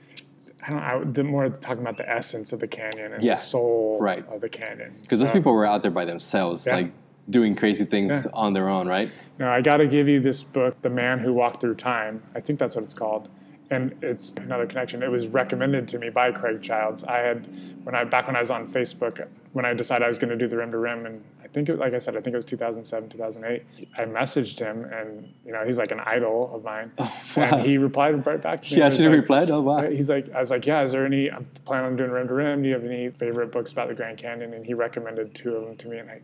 I 0.67 0.69
don't. 0.71 0.79
I, 0.79 0.99
the 1.03 1.23
more 1.23 1.47
talking 1.49 1.81
about 1.81 1.97
the 1.97 2.09
essence 2.09 2.51
of 2.51 2.59
the 2.59 2.67
canyon 2.67 3.13
and 3.13 3.23
Yeah. 3.23 3.33
the 3.33 3.39
soul 3.39 3.99
Right. 4.01 4.27
of 4.29 4.41
the 4.41 4.49
canyon. 4.49 4.95
Because 5.01 5.19
those 5.19 5.29
people 5.31 5.53
were 5.53 5.65
out 5.65 5.81
there 5.83 5.91
by 5.91 6.05
themselves, 6.05 6.65
Yeah. 6.65 6.75
like 6.75 6.91
doing 7.29 7.55
crazy 7.55 7.85
things 7.85 8.25
on 8.33 8.53
their 8.53 8.67
own, 8.67 8.87
right? 8.87 9.09
No, 9.37 9.49
I 9.49 9.61
got 9.61 9.77
to 9.77 9.87
give 9.87 10.07
you 10.07 10.19
this 10.19 10.41
book, 10.43 10.81
The 10.81 10.89
Man 10.89 11.19
Who 11.19 11.33
Walked 11.33 11.61
Through 11.61 11.75
Time. 11.75 12.23
I 12.35 12.39
think 12.39 12.57
that's 12.57 12.75
what 12.75 12.83
it's 12.83 12.93
called. 12.95 13.29
And 13.71 13.95
it's 14.01 14.31
another 14.37 14.67
connection. 14.67 15.01
It 15.01 15.09
was 15.09 15.27
recommended 15.27 15.87
to 15.89 15.99
me 15.99 16.09
by 16.09 16.31
Craig 16.31 16.61
Childs. 16.61 17.03
I 17.03 17.17
had, 17.19 17.47
when 17.83 17.95
I, 17.95 18.03
back 18.03 18.27
when 18.27 18.35
I 18.35 18.39
was 18.39 18.51
on 18.51 18.67
Facebook, 18.67 19.27
when 19.53 19.65
I 19.65 19.73
decided 19.73 20.05
I 20.05 20.07
was 20.07 20.19
going 20.19 20.29
to 20.29 20.37
do 20.37 20.47
the 20.47 20.57
rim 20.57 20.71
to 20.71 20.77
rim, 20.77 21.05
and 21.05 21.23
think, 21.55 21.69
it, 21.69 21.79
like 21.79 21.93
I 21.93 21.97
said, 21.97 22.15
I 22.17 22.21
think 22.21 22.33
it 22.33 22.37
was 22.37 22.45
2007, 22.45 23.09
2008, 23.09 23.63
I 23.97 24.01
messaged 24.05 24.59
him, 24.59 24.83
and, 24.93 25.33
you 25.45 25.51
know, 25.53 25.63
he's 25.65 25.77
like 25.77 25.91
an 25.91 26.01
idol 26.01 26.53
of 26.53 26.63
mine. 26.63 26.91
wow. 26.99 27.07
And 27.37 27.61
he 27.61 27.77
replied 27.77 28.25
right 28.27 28.41
back 28.41 28.59
to 28.61 28.73
me. 28.73 28.77
Yeah, 28.79 28.83
He 28.83 28.83
and 28.83 28.85
was 28.91 28.95
actually 28.95 29.09
like- 29.09 29.21
replied, 29.21 29.49
"Oh 29.51 29.61
wow." 29.61 29.89
He's 29.89 30.09
like, 30.09 30.31
I 30.35 30.39
was 30.39 30.51
like, 30.51 30.65
yeah. 30.65 30.83
Is 30.83 30.91
there 30.91 31.05
any? 31.05 31.31
I'm 31.31 31.45
planning 31.65 31.87
on 31.87 31.95
doing 31.95 32.11
rim 32.11 32.27
to 32.27 32.33
rim. 32.33 32.61
Do 32.61 32.67
you 32.67 32.75
have 32.75 32.83
any 32.83 33.09
favorite 33.09 33.51
books 33.51 33.71
about 33.71 33.87
the 33.87 33.95
Grand 33.95 34.17
Canyon? 34.17 34.53
And 34.53 34.65
he 34.65 34.73
recommended 34.73 35.33
two 35.33 35.55
of 35.55 35.65
them 35.65 35.75
to 35.77 35.87
me. 35.87 35.97
And 35.99 36.09
I, 36.11 36.21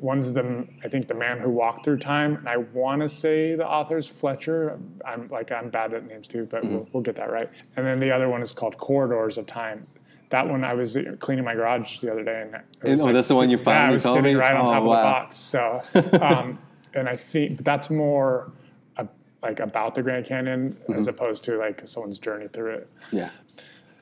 one's 0.00 0.32
the 0.32 0.66
I 0.82 0.88
think 0.88 1.06
the 1.06 1.14
Man 1.14 1.38
Who 1.38 1.50
Walked 1.50 1.84
Through 1.84 1.98
Time, 1.98 2.36
and 2.36 2.48
I 2.48 2.56
want 2.56 3.02
to 3.02 3.08
say 3.08 3.54
the 3.54 3.66
author's 3.68 4.08
Fletcher. 4.08 4.78
I'm 5.04 5.28
like 5.28 5.52
I'm 5.52 5.68
bad 5.70 5.92
at 5.94 6.06
names 6.06 6.28
too, 6.28 6.46
but 6.46 6.62
Mm-hmm. 6.62 6.74
we'll, 6.74 6.88
we'll 6.92 7.02
get 7.02 7.16
that 7.16 7.30
right. 7.30 7.50
And 7.76 7.86
then 7.86 8.00
the 8.00 8.10
other 8.10 8.28
one 8.28 8.40
is 8.42 8.52
called 8.52 8.78
Corridors 8.78 9.36
of 9.38 9.46
Time. 9.46 9.86
That 10.32 10.48
one 10.48 10.64
I 10.64 10.72
was 10.72 10.96
cleaning 11.18 11.44
my 11.44 11.54
garage 11.54 11.98
the 12.00 12.10
other 12.10 12.24
day, 12.24 12.40
and 12.40 12.54
it 12.90 13.00
oh, 13.02 13.12
that's 13.12 13.28
the 13.28 13.34
one 13.34 13.50
you 13.50 13.58
found 13.58 13.76
Yeah, 13.76 13.88
I 13.88 13.90
was 13.90 14.02
sitting 14.02 14.22
me? 14.24 14.34
right 14.34 14.56
on 14.56 14.62
Oh, 14.62 14.66
top 14.72 14.82
wow. 14.82 14.94
of 14.94 14.96
the 14.96 15.02
box. 15.02 15.36
So, 15.36 15.82
um, 16.22 16.58
and 16.94 17.06
I 17.06 17.16
think 17.16 17.58
that's 17.58 17.90
more. 17.90 18.50
a- 18.96 19.06
Like 19.42 19.60
about 19.60 19.94
the 19.94 20.02
Grand 20.02 20.24
Canyon 20.24 20.70
Mm-hmm. 20.72 20.94
as 20.94 21.06
opposed 21.08 21.44
to 21.44 21.58
like 21.58 21.82
someone's 21.86 22.18
journey 22.18 22.48
through 22.48 22.72
it. 22.76 22.90
Yeah. 23.10 23.28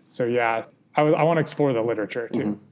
So 0.07 0.25
yeah, 0.25 0.63
I, 0.95 1.03
would- 1.03 1.15
I 1.15 1.25
want 1.25 1.39
to 1.39 1.41
explore 1.41 1.73
the 1.73 1.83
literature 1.83 2.29
too. 2.29 2.41
Mm-hmm. 2.41 2.65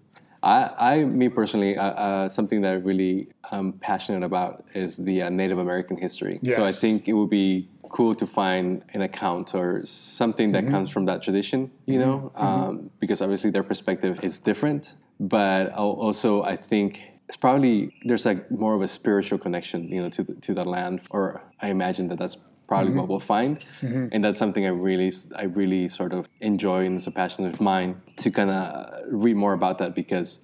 I, 0.43 0.71
I, 0.79 1.05
me 1.05 1.29
personally, 1.29 1.77
uh, 1.77 1.83
uh, 1.85 2.29
something 2.29 2.61
that 2.63 2.71
I 2.71 2.75
really 2.75 3.29
am 3.51 3.73
passionate 3.73 4.23
about 4.23 4.65
is 4.75 4.97
the 4.97 5.23
uh, 5.23 5.29
Native 5.31 5.59
American 5.59 5.97
history. 5.97 6.39
So 6.57 6.65
I 6.65 6.71
think 6.71 7.09
it 7.09 7.15
would 7.15 7.31
be 7.31 7.69
cool 7.89 8.15
to 8.15 8.27
find 8.27 8.83
an 8.93 9.03
account 9.03 9.55
or 9.55 9.85
something 9.85 10.53
that 10.53 10.65
comes 10.69 10.91
from 10.91 11.07
that 11.07 11.23
tradition, 11.23 11.71
you 11.87 11.99
know, 11.99 12.33
um, 12.37 12.91
because 13.01 13.23
obviously 13.23 13.51
their 13.51 13.63
perspective 13.63 14.21
is 14.23 14.39
different. 14.39 14.95
But 15.21 15.73
also, 15.73 16.43
I 16.45 16.55
think 16.57 17.03
it's 17.27 17.37
probably 17.37 17.95
there's 18.05 18.25
like 18.25 18.51
more 18.51 18.75
of 18.75 18.83
a 18.83 18.89
spiritual 18.89 19.39
connection, 19.39 19.89
you 19.89 20.03
know, 20.03 20.11
to 20.11 20.23
the, 20.23 20.35
to 20.35 20.55
the 20.55 20.65
land, 20.65 21.01
or 21.11 21.43
I 21.61 21.69
imagine 21.71 22.09
that 22.09 22.19
that's 22.19 22.37
probably 22.69 22.91
mm-hmm. 22.91 23.01
what 23.01 23.09
we'll 23.09 23.21
find, 23.21 23.59
mm-hmm. 23.81 24.09
and 24.13 24.23
that's 24.23 24.39
something 24.39 24.65
I 24.65 24.71
really, 24.71 25.11
I 25.35 25.45
really 25.45 25.89
sort 25.89 26.13
of 26.13 26.29
enjoy, 26.41 26.85
and 26.87 26.97
it's 26.97 27.07
a 27.07 27.11
passion 27.11 27.47
of 27.47 27.61
mine 27.61 28.01
to 28.19 28.31
kind 28.31 28.51
of 28.51 28.95
read 29.11 29.37
more 29.37 29.55
about 29.55 29.79
that 29.79 29.95
because 29.95 30.41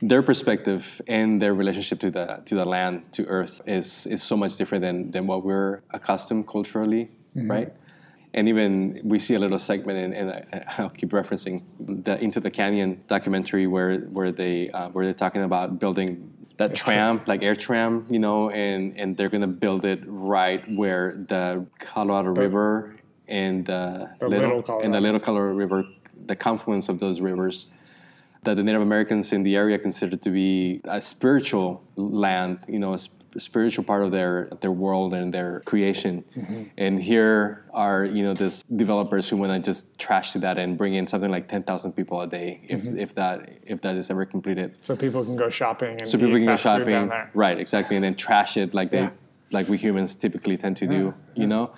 their 0.00 0.22
perspective 0.22 1.00
and 1.06 1.40
their 1.40 1.54
relationship 1.54 2.00
to 2.00 2.10
the 2.10 2.42
to 2.46 2.54
the 2.54 2.64
land 2.64 3.12
to 3.12 3.24
earth 3.26 3.62
is 3.66 4.06
is 4.06 4.22
so 4.22 4.36
much 4.36 4.56
different 4.56 4.82
than 4.82 5.10
than 5.10 5.26
what 5.26 5.44
we're 5.44 5.82
accustomed 5.90 6.48
culturally 6.48 7.10
mm-hmm. 7.36 7.50
right? 7.50 7.72
And 8.32 8.48
even 8.48 9.00
we 9.04 9.18
see 9.18 9.34
a 9.34 9.38
little 9.38 9.58
segment 9.58 10.14
in, 10.14 10.28
uh, 10.28 10.44
and 10.52 10.64
I'll 10.78 10.90
keep 10.90 11.10
referencing 11.10 11.62
the 11.80 12.22
Into 12.22 12.40
the 12.40 12.50
Canyon 12.50 13.02
documentary 13.06 13.66
where 13.66 13.98
where 13.98 14.32
they 14.32 14.70
uh, 14.70 14.88
where 14.90 15.04
they're 15.04 15.14
talking 15.14 15.42
about 15.42 15.78
building 15.78 16.32
that 16.60 16.74
tram 16.74 17.20
like 17.26 17.42
air 17.42 17.56
tram 17.56 18.06
you 18.10 18.18
know 18.18 18.50
and 18.50 18.98
and 19.00 19.16
they're 19.16 19.32
gonna 19.34 19.54
build 19.64 19.84
it 19.84 20.00
right 20.06 20.62
where 20.80 21.24
the 21.28 21.66
Colorado 21.78 22.30
River 22.30 22.96
and 23.28 23.64
the, 23.64 24.10
The 24.18 24.28
Little 24.28 24.58
and 24.58 24.58
the 24.58 24.66
Colorado. 24.66 25.00
Little 25.00 25.20
Colorado 25.20 25.54
River 25.54 25.84
the 26.26 26.36
confluence 26.36 26.88
of 26.88 27.00
those 27.00 27.20
rivers 27.20 27.68
that 28.42 28.54
the 28.56 28.62
Native 28.62 28.82
Americans 28.82 29.32
in 29.32 29.42
the 29.42 29.56
area 29.56 29.78
considered 29.78 30.22
to 30.22 30.30
be 30.30 30.80
a 30.84 31.00
spiritual 31.00 31.82
land, 31.96 32.58
you 32.68 32.78
know, 32.78 32.94
a 32.94 32.98
spiritual 33.38 33.84
part 33.84 34.02
of 34.02 34.10
their 34.10 34.48
their 34.60 34.72
world 34.72 35.14
and 35.14 35.32
their 35.32 35.60
creation. 35.60 36.24
And 36.76 37.02
here 37.02 37.64
are 37.72 38.04
you 38.04 38.22
know 38.22 38.34
these 38.34 38.62
developers 38.76 39.28
who 39.28 39.36
want 39.36 39.52
to 39.52 39.58
just 39.60 39.98
trash 39.98 40.32
to 40.32 40.38
that 40.40 40.58
and 40.58 40.76
bring 40.76 40.94
in 40.94 41.06
something 41.06 41.30
like 41.30 41.48
ten 41.48 41.62
thousand 41.62 41.92
people 41.92 42.20
a 42.20 42.26
day, 42.26 42.60
if 42.68 42.86
if 42.86 43.14
that 43.14 43.48
if 43.62 43.80
that 43.82 43.96
is 43.96 44.10
ever 44.10 44.24
completed. 44.24 44.76
So 44.80 44.96
people 44.96 45.24
can 45.24 45.36
go 45.36 45.48
shopping 45.48 45.92
and 46.00 46.08
So 46.08 46.18
people 46.18 46.36
can 46.36 46.46
go 46.46 46.56
shopping, 46.56 47.10
right? 47.34 47.58
Exactly, 47.58 47.96
and 47.96 48.04
then 48.04 48.14
trash 48.14 48.56
it 48.56 48.74
like 48.74 48.90
they 48.90 49.02
Yeah. 49.02 49.10
like 49.52 49.68
we 49.68 49.76
humans 49.76 50.16
typically 50.16 50.56
tend 50.56 50.76
to 50.78 50.86
do, 50.86 51.14
you 51.34 51.46
know. 51.46 51.72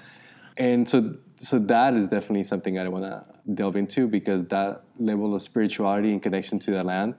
And 0.56 0.88
so 0.88 1.16
so 1.36 1.58
that 1.58 1.94
is 1.94 2.08
definitely 2.08 2.44
something 2.44 2.78
I 2.78 2.86
want 2.88 3.04
to 3.04 3.24
delve 3.54 3.76
into 3.76 4.06
because 4.06 4.44
that 4.46 4.84
level 4.98 5.34
of 5.34 5.42
spirituality 5.42 6.12
and 6.12 6.22
connection 6.22 6.58
to 6.60 6.70
the 6.72 6.84
land, 6.84 7.14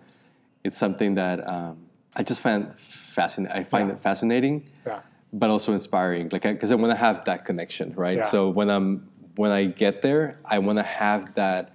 it's 0.63 0.77
something 0.77 1.15
that 1.15 1.45
um, 1.47 1.77
I 2.15 2.23
just 2.23 2.41
find 2.41 2.73
fascinating. 2.77 3.57
I 3.57 3.63
find 3.63 3.87
Yeah. 3.89 3.95
it 3.95 4.01
fascinating, 4.01 4.63
Yeah. 4.85 4.99
but 5.31 5.49
also 5.49 5.73
inspiring. 5.73 6.29
Like 6.31 6.43
because 6.43 6.71
I, 6.71 6.75
want 6.75 6.91
to 6.91 6.95
have 6.97 7.25
that 7.25 7.45
connection, 7.45 7.93
right? 7.95 8.17
Yeah. 8.17 8.23
So 8.23 8.49
when 8.49 8.69
I'm 8.69 9.05
when 9.35 9.51
I 9.51 9.65
get 9.65 10.01
there, 10.01 10.37
I 10.45 10.59
want 10.59 10.77
to 10.77 10.83
have 10.83 11.33
that 11.35 11.73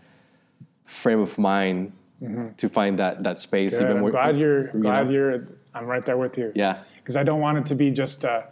frame 0.85 1.20
of 1.20 1.37
mind 1.38 1.92
to 2.57 2.68
find 2.68 2.98
that 2.98 3.22
that 3.24 3.38
space. 3.38 3.77
Mm-hmm. 3.79 3.92
I'm 3.96 4.01
where- 4.03 4.12
glad 4.12 4.37
you're 4.37 4.68
glad 4.68 5.07
know? 5.07 5.12
you're. 5.12 5.35
I'm 5.74 5.87
right 5.87 6.05
there 6.05 6.16
with 6.16 6.38
you. 6.38 6.53
Yeah. 6.55 6.83
Because 6.96 7.16
I 7.16 7.22
don't 7.24 7.40
want 7.40 7.59
it 7.59 7.66
to 7.66 7.74
be 7.74 7.90
just. 7.90 8.24
Uh, 8.24 8.42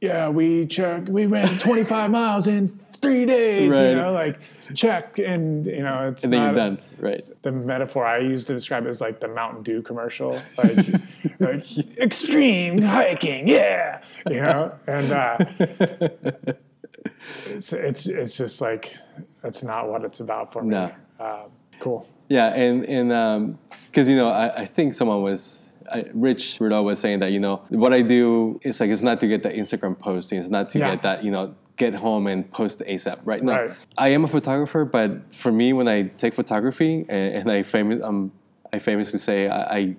yeah, 0.00 0.28
we 0.28 0.66
check. 0.66 1.08
We 1.08 1.26
ran 1.26 1.58
25 1.58 2.10
miles 2.10 2.46
in 2.46 2.68
three 2.68 3.26
days. 3.26 3.72
Right. 3.72 3.90
You 3.90 3.94
know, 3.96 4.12
like 4.12 4.40
check, 4.74 5.18
and 5.18 5.66
you 5.66 5.82
know, 5.82 6.08
it's 6.08 6.22
And 6.22 6.32
then 6.32 6.42
you're 6.42 6.54
done, 6.54 6.78
right? 6.98 7.20
the 7.42 7.50
metaphor 7.50 8.06
I 8.06 8.18
use 8.18 8.44
to 8.44 8.54
describe 8.54 8.86
it 8.86 8.90
is 8.90 9.00
like 9.00 9.18
the 9.18 9.28
Mountain 9.28 9.64
Dew 9.64 9.82
commercial, 9.82 10.40
like, 10.56 10.86
like 11.40 11.78
extreme 11.98 12.80
hiking, 12.80 13.48
yeah, 13.48 14.02
you 14.30 14.40
know, 14.40 14.72
and 14.86 15.12
uh, 15.12 15.36
it's 17.46 17.72
it's 17.72 18.06
it's 18.06 18.36
just 18.36 18.60
like 18.60 18.94
that's 19.42 19.64
not 19.64 19.88
what 19.88 20.04
it's 20.04 20.20
about 20.20 20.52
for 20.52 20.62
me. 20.62 20.70
No. 20.70 20.92
Uh, 21.18 21.44
cool. 21.80 22.06
Yeah, 22.28 22.54
and 22.54 22.84
and 22.86 23.58
because 23.90 24.08
you 24.08 24.14
know, 24.14 24.28
I, 24.28 24.60
I 24.60 24.64
think 24.64 24.94
someone 24.94 25.22
was 25.22 25.67
I, 25.92 26.04
Rich 26.14 26.58
Rudow 26.58 26.82
was 26.84 26.98
saying 26.98 27.20
that 27.20 27.32
you 27.32 27.40
know 27.40 27.62
what 27.68 27.92
I 27.92 28.02
do 28.02 28.58
is 28.62 28.80
like 28.80 28.90
it's 28.90 29.02
not 29.02 29.20
to 29.20 29.26
get 29.26 29.42
the 29.42 29.50
Instagram 29.50 29.98
posting, 29.98 30.38
it's 30.38 30.48
not 30.50 30.68
to 30.70 30.78
Yeah. 30.78 30.90
get 30.90 31.02
that 31.02 31.24
you 31.24 31.30
know 31.30 31.54
get 31.76 31.94
home 31.94 32.26
and 32.26 32.50
post 32.50 32.80
ASAP. 32.80 33.18
Right? 33.24 33.42
No, 33.42 33.52
Right. 33.52 33.70
I 33.96 34.08
am 34.10 34.24
a 34.24 34.28
photographer, 34.28 34.84
but 34.84 35.32
for 35.32 35.52
me, 35.52 35.72
when 35.72 35.86
I 35.86 36.02
take 36.02 36.34
photography, 36.34 37.06
and, 37.08 37.34
and 37.36 37.50
I 37.50 37.62
famous, 37.62 38.02
um, 38.02 38.32
I 38.72 38.78
famously 38.78 39.18
say 39.18 39.48
I, 39.48 39.76
I 39.78 39.96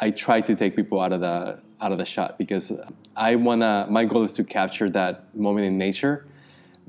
I 0.00 0.10
try 0.10 0.40
to 0.40 0.54
take 0.54 0.74
people 0.76 1.00
out 1.00 1.12
of 1.12 1.20
the 1.20 1.60
out 1.80 1.92
of 1.92 1.98
the 1.98 2.04
shot 2.04 2.38
because 2.38 2.72
I 3.16 3.36
wanna. 3.36 3.86
My 3.90 4.04
goal 4.04 4.24
is 4.24 4.32
to 4.34 4.44
capture 4.44 4.88
that 4.90 5.34
moment 5.36 5.66
in 5.66 5.78
nature 5.78 6.26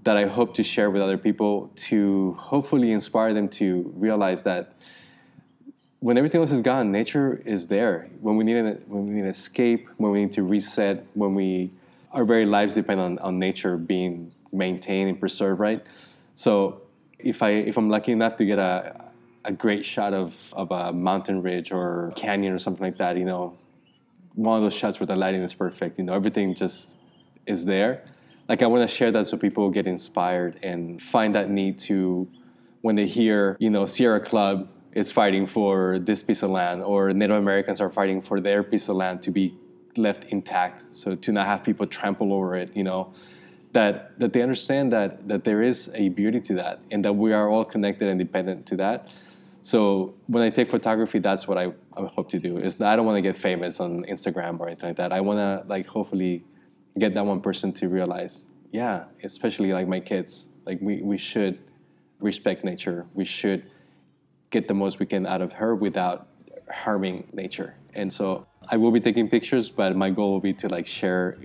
that 0.04 0.18
I 0.18 0.26
hope 0.26 0.54
to 0.56 0.64
share 0.64 0.90
with 0.92 1.02
other 1.02 1.18
people 1.18 1.72
to 1.76 2.34
hopefully 2.38 2.92
inspire 2.92 3.34
them 3.34 3.48
to 3.50 3.92
realize 3.96 4.44
that 4.44 4.74
when 6.04 6.18
everything 6.18 6.42
else 6.42 6.52
is 6.52 6.62
gone, 6.62 6.92
nature 6.92 7.42
is 7.46 7.66
there. 7.68 8.10
When 8.20 8.36
we 8.36 8.44
need 8.44 8.58
an, 8.58 8.84
when 8.88 9.08
we 9.08 9.14
need 9.14 9.26
escape, 9.26 9.88
when 9.96 10.12
we 10.12 10.20
need 10.24 10.34
to 10.34 10.44
reset, 10.44 11.06
when 11.14 11.34
we 11.34 11.72
our 12.12 12.26
very 12.26 12.46
lives 12.46 12.76
depend 12.76 13.00
on, 13.00 13.18
on 13.20 13.40
nature 13.40 13.78
being 13.78 14.34
maintained 14.52 15.10
and 15.10 15.18
preserved, 15.18 15.62
right? 15.62 15.82
So 16.36 16.82
if 17.20 17.42
I 17.42 17.52
if 17.52 17.78
I'm 17.78 17.90
lucky 17.90 18.12
enough 18.12 18.36
to 18.36 18.44
get 18.44 18.60
a 18.60 19.12
a 19.46 19.54
great 19.54 19.86
shot 19.86 20.14
of, 20.14 20.54
of 20.54 20.72
a 20.72 20.92
mountain 20.92 21.42
ridge 21.42 21.72
or 21.72 22.12
canyon 22.18 22.52
or 22.52 22.58
something 22.58 22.86
like 22.86 22.98
that, 22.98 23.16
you 23.18 23.26
know, 23.26 23.58
one 24.36 24.58
of 24.58 24.64
those 24.64 24.74
shots 24.74 25.00
where 25.00 25.08
the 25.08 25.16
lighting 25.16 25.42
is 25.42 25.54
perfect, 25.54 25.98
you 25.98 26.04
know, 26.04 26.14
everything 26.14 26.54
just 26.54 26.96
is 27.46 27.64
there. 27.64 28.04
Like 28.50 28.62
I 28.62 28.68
want 28.68 28.88
to 28.90 28.94
share 28.94 29.12
that 29.14 29.26
so 29.26 29.38
people 29.38 29.70
get 29.70 29.88
inspired 29.88 30.60
and 30.64 31.02
find 31.02 31.34
that 31.36 31.50
need 31.50 31.78
to 31.90 32.28
when 32.82 32.96
they 32.96 33.08
hear, 33.08 33.56
you 33.62 33.70
know, 33.70 33.86
Sierra 33.86 34.20
Club 34.20 34.70
is 34.96 35.12
fighting 35.12 35.46
for 35.46 36.00
this 36.00 36.22
piece 36.24 36.44
of 36.44 36.52
land 36.52 36.84
or 36.84 37.12
Native 37.14 37.38
Americans 37.38 37.82
are 37.82 37.90
fighting 37.90 38.22
for 38.22 38.40
their 38.40 38.64
piece 38.64 38.90
of 38.90 38.96
land 38.96 39.22
to 39.24 39.32
be 39.32 39.56
left 39.98 40.26
intact, 40.26 40.84
so 40.92 41.16
to 41.16 41.32
not 41.32 41.46
have 41.46 41.64
people 41.64 41.86
trample 41.86 42.34
over 42.34 42.56
it, 42.56 42.76
you 42.76 42.84
know, 42.84 43.14
that 43.74 44.18
that 44.20 44.34
they 44.34 44.42
understand 44.42 44.92
that 44.92 45.28
that 45.28 45.44
there 45.44 45.62
is 45.62 45.90
a 45.96 46.10
beauty 46.10 46.40
to 46.40 46.54
that 46.56 46.80
and 46.92 47.04
that 47.06 47.14
we 47.14 47.34
are 47.34 47.50
all 47.50 47.66
connected 47.66 48.08
and 48.08 48.20
dependent 48.20 48.66
to 48.68 48.76
that. 48.78 49.10
So 49.62 50.16
when 50.28 50.44
I 50.44 50.50
take 50.50 50.70
photography, 50.70 51.20
that's 51.20 51.48
what 51.48 51.58
I, 51.58 51.72
I 51.96 52.06
hope 52.08 52.30
to 52.32 52.40
do. 52.40 52.58
Is 52.58 52.82
I 52.82 52.96
don't 52.96 53.06
want 53.06 53.18
to 53.18 53.22
get 53.22 53.38
famous 53.38 53.80
on 53.80 54.04
Instagram 54.06 54.60
or 54.60 54.68
anything 54.68 54.90
like 54.90 54.98
that. 54.98 55.14
I 55.14 55.22
want 55.22 55.40
to 55.40 55.66
like 55.68 55.86
hopefully 55.88 56.44
get 57.00 57.14
that 57.16 57.26
one 57.26 57.40
person 57.40 57.72
to 57.74 57.88
realize, 57.88 58.48
yeah, 58.72 59.06
especially 59.24 59.72
like 59.72 59.88
my 59.88 60.00
kids, 60.00 60.50
like 60.66 60.80
we, 60.82 61.02
we 61.02 61.18
should 61.18 61.60
respect 62.20 62.64
nature. 62.64 63.08
We 63.14 63.26
should 63.26 63.66
get 64.54 64.68
the 64.68 64.74
most 64.74 65.00
we 65.00 65.06
can 65.06 65.26
out 65.26 65.42
of 65.42 65.52
her 65.52 65.76
without 65.76 66.28
harming 66.72 67.28
nature. 67.34 67.76
And 67.96 68.12
so 68.14 68.46
I 68.70 68.78
will 68.78 68.92
be 68.92 69.02
taking 69.02 69.28
pictures, 69.28 69.70
but 69.70 69.96
my 69.96 70.10
goal 70.10 70.32
will 70.32 70.46
be 70.52 70.54
to 70.54 70.70
like 70.70 70.88
share, 70.88 71.38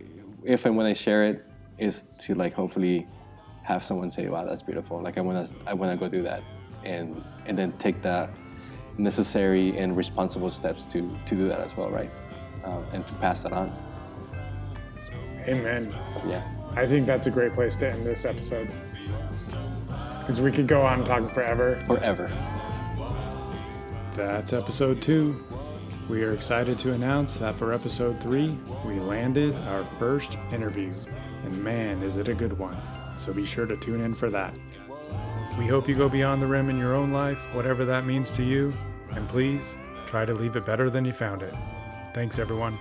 if 0.44 0.66
and 0.66 0.76
when 0.76 0.86
I 0.86 0.92
share 0.92 1.24
it, 1.24 1.44
is 1.78 2.06
to 2.20 2.34
like 2.34 2.52
hopefully 2.52 3.06
have 3.62 3.82
someone 3.84 4.10
say, 4.10 4.28
"Wow, 4.28 4.44
that's 4.44 4.62
beautiful." 4.62 5.00
Like 5.00 5.16
I 5.18 5.20
want 5.20 5.36
to, 5.48 5.54
I 5.66 5.74
want 5.74 5.90
to 5.92 5.98
go 5.98 6.08
do 6.08 6.22
that, 6.22 6.42
and 6.84 7.24
and 7.46 7.56
then 7.58 7.72
take 7.78 8.02
the 8.02 8.28
necessary 8.98 9.76
and 9.78 9.96
responsible 9.96 10.50
steps 10.50 10.86
to 10.92 10.98
to 11.26 11.34
do 11.34 11.48
that 11.48 11.60
as 11.60 11.76
well, 11.76 11.90
right? 11.90 12.10
Um, 12.64 12.84
and 12.92 13.06
to 13.06 13.14
pass 13.14 13.42
that 13.42 13.52
on. 13.52 13.68
Amen. 15.46 15.94
Yeah. 16.26 16.42
I 16.76 16.86
think 16.86 17.06
that's 17.06 17.26
a 17.26 17.30
great 17.30 17.54
place 17.54 17.76
to 17.76 17.90
end 17.90 18.06
this 18.06 18.24
episode. 18.24 18.68
Because 20.20 20.40
we 20.40 20.52
could 20.52 20.66
go 20.66 20.82
on 20.82 21.04
talking 21.04 21.30
forever. 21.30 21.82
Forever. 21.86 22.28
That's 24.18 24.52
episode 24.52 25.00
two. 25.00 25.44
We 26.08 26.24
are 26.24 26.32
excited 26.32 26.76
to 26.80 26.92
announce 26.92 27.36
that 27.36 27.56
for 27.56 27.72
episode 27.72 28.20
three, 28.20 28.58
we 28.84 28.98
landed 28.98 29.54
our 29.68 29.84
first 29.84 30.36
interview. 30.50 30.92
And 31.44 31.62
man, 31.62 32.02
is 32.02 32.16
it 32.16 32.26
a 32.26 32.34
good 32.34 32.58
one. 32.58 32.76
So 33.16 33.32
be 33.32 33.46
sure 33.46 33.64
to 33.64 33.76
tune 33.76 34.00
in 34.00 34.12
for 34.12 34.28
that. 34.30 34.52
We 35.56 35.68
hope 35.68 35.88
you 35.88 35.94
go 35.94 36.08
beyond 36.08 36.42
the 36.42 36.48
rim 36.48 36.68
in 36.68 36.76
your 36.76 36.96
own 36.96 37.12
life, 37.12 37.54
whatever 37.54 37.84
that 37.84 38.06
means 38.06 38.32
to 38.32 38.42
you. 38.42 38.74
And 39.12 39.28
please, 39.28 39.76
try 40.08 40.24
to 40.24 40.34
leave 40.34 40.56
it 40.56 40.66
better 40.66 40.90
than 40.90 41.04
you 41.04 41.12
found 41.12 41.44
it. 41.44 41.54
Thanks, 42.12 42.40
everyone. 42.40 42.76